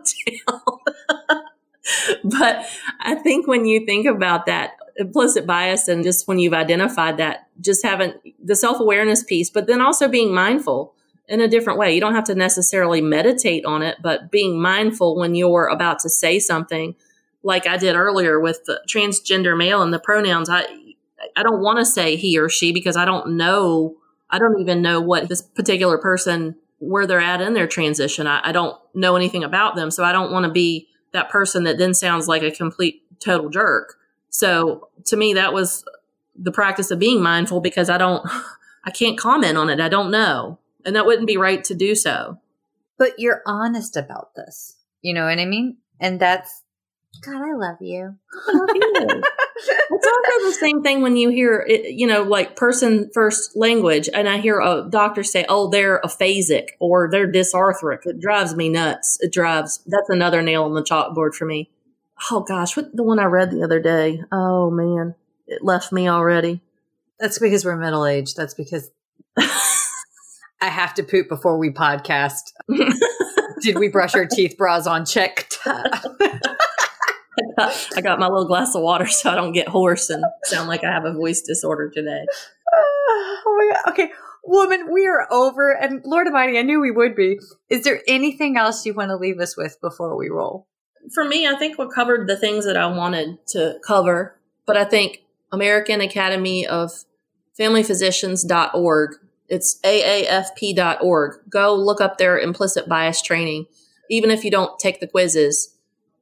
[0.49, 1.43] down.
[2.25, 2.65] but
[3.01, 7.49] I think when you think about that implicit bias and just when you've identified that,
[7.61, 10.95] just having the self awareness piece, but then also being mindful
[11.29, 11.95] in a different way.
[11.95, 16.09] You don't have to necessarily meditate on it, but being mindful when you're about to
[16.11, 16.95] say something
[17.43, 20.49] like I did earlier with the transgender male and the pronouns.
[20.49, 20.67] I,
[21.37, 23.97] I don't want to say he or she because I don't know.
[24.31, 28.27] I don't even know what this particular person, where they're at in their transition.
[28.27, 29.91] I, I don't know anything about them.
[29.91, 33.49] So I don't want to be that person that then sounds like a complete total
[33.49, 33.97] jerk.
[34.35, 35.85] So to me, that was
[36.35, 38.29] the practice of being mindful because I don't,
[38.85, 39.79] I can't comment on it.
[39.79, 40.59] I don't know.
[40.85, 42.41] And that wouldn't be right to do so.
[42.99, 44.75] But you're honest about this.
[45.03, 45.77] You know what I mean?
[46.01, 46.63] And that's,
[47.25, 48.17] God, I love you.
[48.49, 48.93] I love you.
[49.57, 54.09] it's also the same thing when you hear, it, you know, like person first language,
[54.13, 58.69] and I hear a doctor say, "Oh, they're aphasic or they're dysarthric." It drives me
[58.69, 59.17] nuts.
[59.21, 59.79] It drives.
[59.87, 61.71] That's another nail on the chalkboard for me.
[62.31, 64.23] Oh gosh, what the one I read the other day?
[64.31, 65.15] Oh man,
[65.47, 66.61] it left me already.
[67.19, 68.37] That's because we're middle aged.
[68.37, 68.91] That's because
[69.37, 72.53] I have to poop before we podcast.
[73.61, 74.57] Did we brush our teeth?
[74.57, 75.51] Bras on check.
[75.67, 76.01] I
[78.03, 80.91] got my little glass of water so I don't get hoarse and sound like I
[80.91, 82.25] have a voice disorder today.
[82.75, 83.93] oh my God.
[83.93, 84.13] Okay.
[84.45, 85.71] Woman, we are over.
[85.71, 87.39] And Lord Almighty, I knew we would be.
[87.71, 90.67] Is there anything else you want to leave us with before we roll?
[91.13, 94.39] For me, I think we covered the things that I wanted to cover.
[94.67, 97.05] But I think American Academy of
[97.57, 99.17] Family Physicians.org,
[99.49, 101.35] it's AAFP.org.
[101.49, 103.67] Go look up their implicit bias training.
[104.11, 105.75] Even if you don't take the quizzes,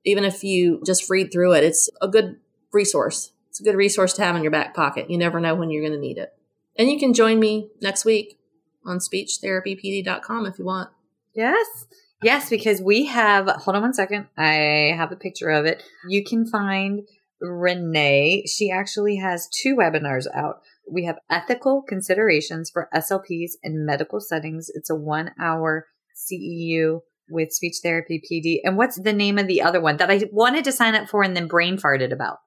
[0.04, 2.38] even if you just read through it, it's a good
[2.72, 3.32] resource.
[3.48, 5.10] It's a good resource to have in your back pocket.
[5.10, 6.34] You never know when you're going to need it.
[6.76, 8.38] And you can join me next week
[8.84, 10.90] on speechtherapypd.com if you want.
[11.34, 11.86] Yes.
[12.22, 14.28] Yes, because we have, hold on one second.
[14.36, 15.82] I have a picture of it.
[16.08, 17.02] You can find
[17.40, 18.44] Renee.
[18.46, 20.60] She actually has two webinars out.
[20.90, 24.70] We have ethical considerations for SLPs in medical settings.
[24.72, 28.60] It's a one hour CEU with speech therapy PD.
[28.62, 31.22] And what's the name of the other one that I wanted to sign up for
[31.22, 32.38] and then brain farted about?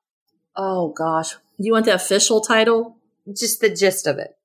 [0.55, 1.35] Oh gosh.
[1.57, 2.97] You want the official title?
[3.35, 4.37] Just the gist of it.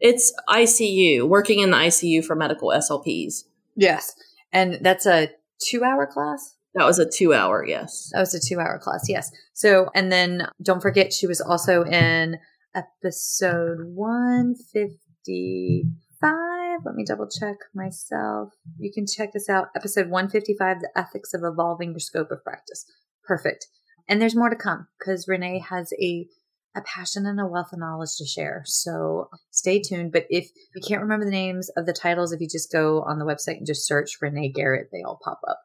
[0.00, 3.44] It's ICU, working in the ICU for medical SLPs.
[3.74, 4.14] Yes.
[4.52, 5.30] And that's a
[5.68, 6.56] two hour class?
[6.74, 8.10] That was a two hour, yes.
[8.14, 9.30] Oh, that was a two hour class, yes.
[9.54, 12.36] So, and then don't forget, she was also in
[12.74, 16.80] episode 155.
[16.84, 18.52] Let me double check myself.
[18.78, 19.70] You can check this out.
[19.74, 22.84] Episode 155, The Ethics of Evolving Your Scope of Practice.
[23.24, 23.66] Perfect.
[24.08, 26.28] And there's more to come because Renee has a,
[26.76, 28.62] a passion and a wealth of knowledge to share.
[28.64, 30.12] So stay tuned.
[30.12, 33.18] But if you can't remember the names of the titles, if you just go on
[33.18, 35.60] the website and just search Renee Garrett, they all pop up.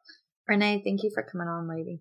[0.48, 2.00] Renee, thank you for coming on, lady.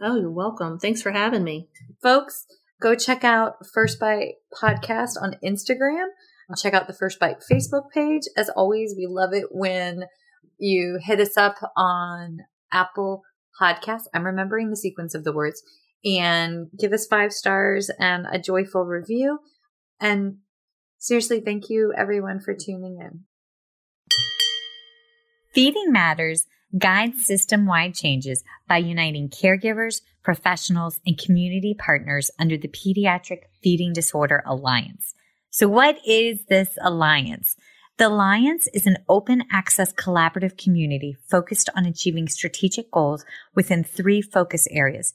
[0.00, 0.78] Oh, you're welcome.
[0.78, 1.68] Thanks for having me.
[2.02, 2.46] Folks,
[2.80, 6.06] go check out First Bite Podcast on Instagram.
[6.60, 8.22] Check out the First Bite Facebook page.
[8.36, 10.04] As always, we love it when
[10.58, 12.38] you hit us up on
[12.72, 13.22] Apple
[13.60, 14.04] Podcasts.
[14.12, 15.62] I'm remembering the sequence of the words
[16.04, 19.38] and give us five stars and a joyful review.
[20.00, 20.38] And
[20.98, 23.24] seriously, thank you everyone for tuning in.
[25.54, 26.44] Feeding Matters
[26.76, 33.92] guides system wide changes by uniting caregivers, professionals, and community partners under the Pediatric Feeding
[33.92, 35.14] Disorder Alliance.
[35.50, 37.54] So what is this alliance?
[37.96, 43.24] The Alliance is an open access collaborative community focused on achieving strategic goals
[43.54, 45.14] within three focus areas,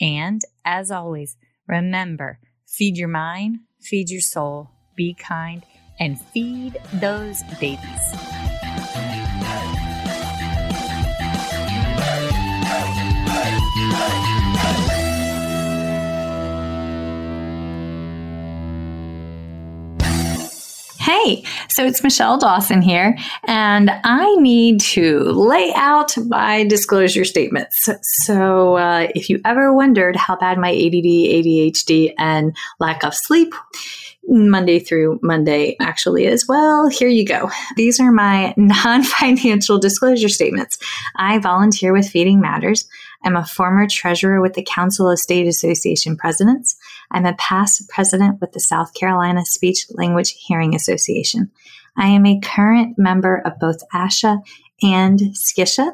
[0.00, 1.36] And as always,
[1.66, 5.64] remember feed your mind, feed your soul, be kind,
[6.00, 8.14] and feed those babies.
[13.84, 14.23] Hey,
[21.68, 23.14] so it's Michelle Dawson here,
[23.46, 27.90] and I need to lay out my disclosure statements.
[28.24, 33.54] So, uh, if you ever wondered how bad my ADD, ADHD, and lack of sleep
[34.26, 37.50] Monday through Monday actually is, well, here you go.
[37.76, 40.78] These are my non financial disclosure statements.
[41.16, 42.88] I volunteer with Feeding Matters.
[43.24, 46.76] I'm a former treasurer with the Council of State Association Presidents.
[47.10, 51.50] I'm a past president with the South Carolina Speech Language Hearing Association.
[51.96, 54.40] I am a current member of both ASHA
[54.82, 55.92] and SCISHA.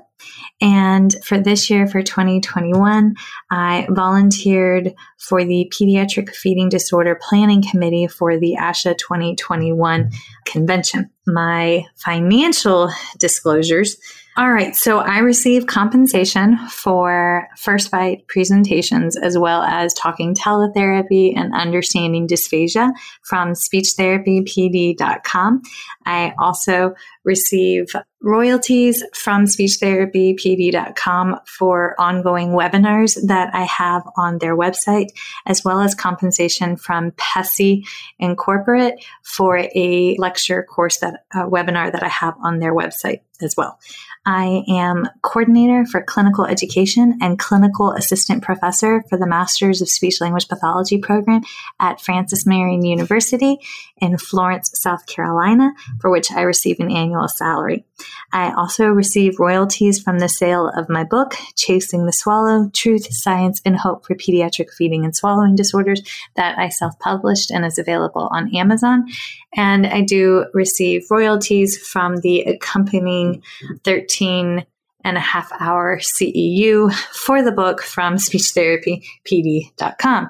[0.61, 3.15] And for this year, for 2021,
[3.51, 10.11] I volunteered for the Pediatric Feeding Disorder Planning Committee for the ASHA 2021
[10.45, 11.11] convention.
[11.27, 13.97] My financial disclosures
[14.37, 14.77] all right.
[14.77, 22.29] So I receive compensation for First Bite presentations as well as talking teletherapy and understanding
[22.29, 22.91] dysphagia
[23.23, 25.63] from speechtherapypd.com.
[26.07, 26.95] I also
[27.25, 35.09] receive royalties from speechtherapypd.com for ongoing webinars that I have on their website,
[35.47, 37.85] as well as compensation from PESI
[38.19, 43.79] Incorporate for a lecture course that webinar that I have on their website as well.
[44.27, 50.21] I am coordinator for clinical education and clinical assistant professor for the Masters of Speech
[50.21, 51.43] Language Pathology program
[51.79, 53.59] at Francis Marion University
[53.97, 57.85] in Florence, South Carolina, for which I receive an annual salary.
[58.33, 63.61] I also receive royalties from the sale of my book, Chasing the Swallow Truth, Science,
[63.65, 66.03] and Hope for Pediatric Feeding and Swallowing Disorders,
[66.37, 69.07] that I self published and is available on Amazon.
[69.55, 73.43] And I do receive royalties from the accompanying
[73.85, 74.65] 13
[75.03, 80.29] and a half hour CEU for the book from speechtherapypd.com.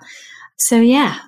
[0.56, 1.18] So, yeah,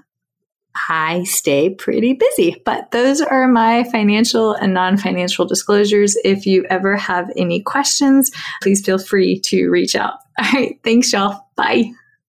[0.88, 2.60] I stay pretty busy.
[2.64, 6.16] But those are my financial and non financial disclosures.
[6.24, 8.30] If you ever have any questions,
[8.62, 10.14] please feel free to reach out.
[10.38, 10.78] All right.
[10.82, 11.46] Thanks, y'all.
[11.56, 11.92] Bye.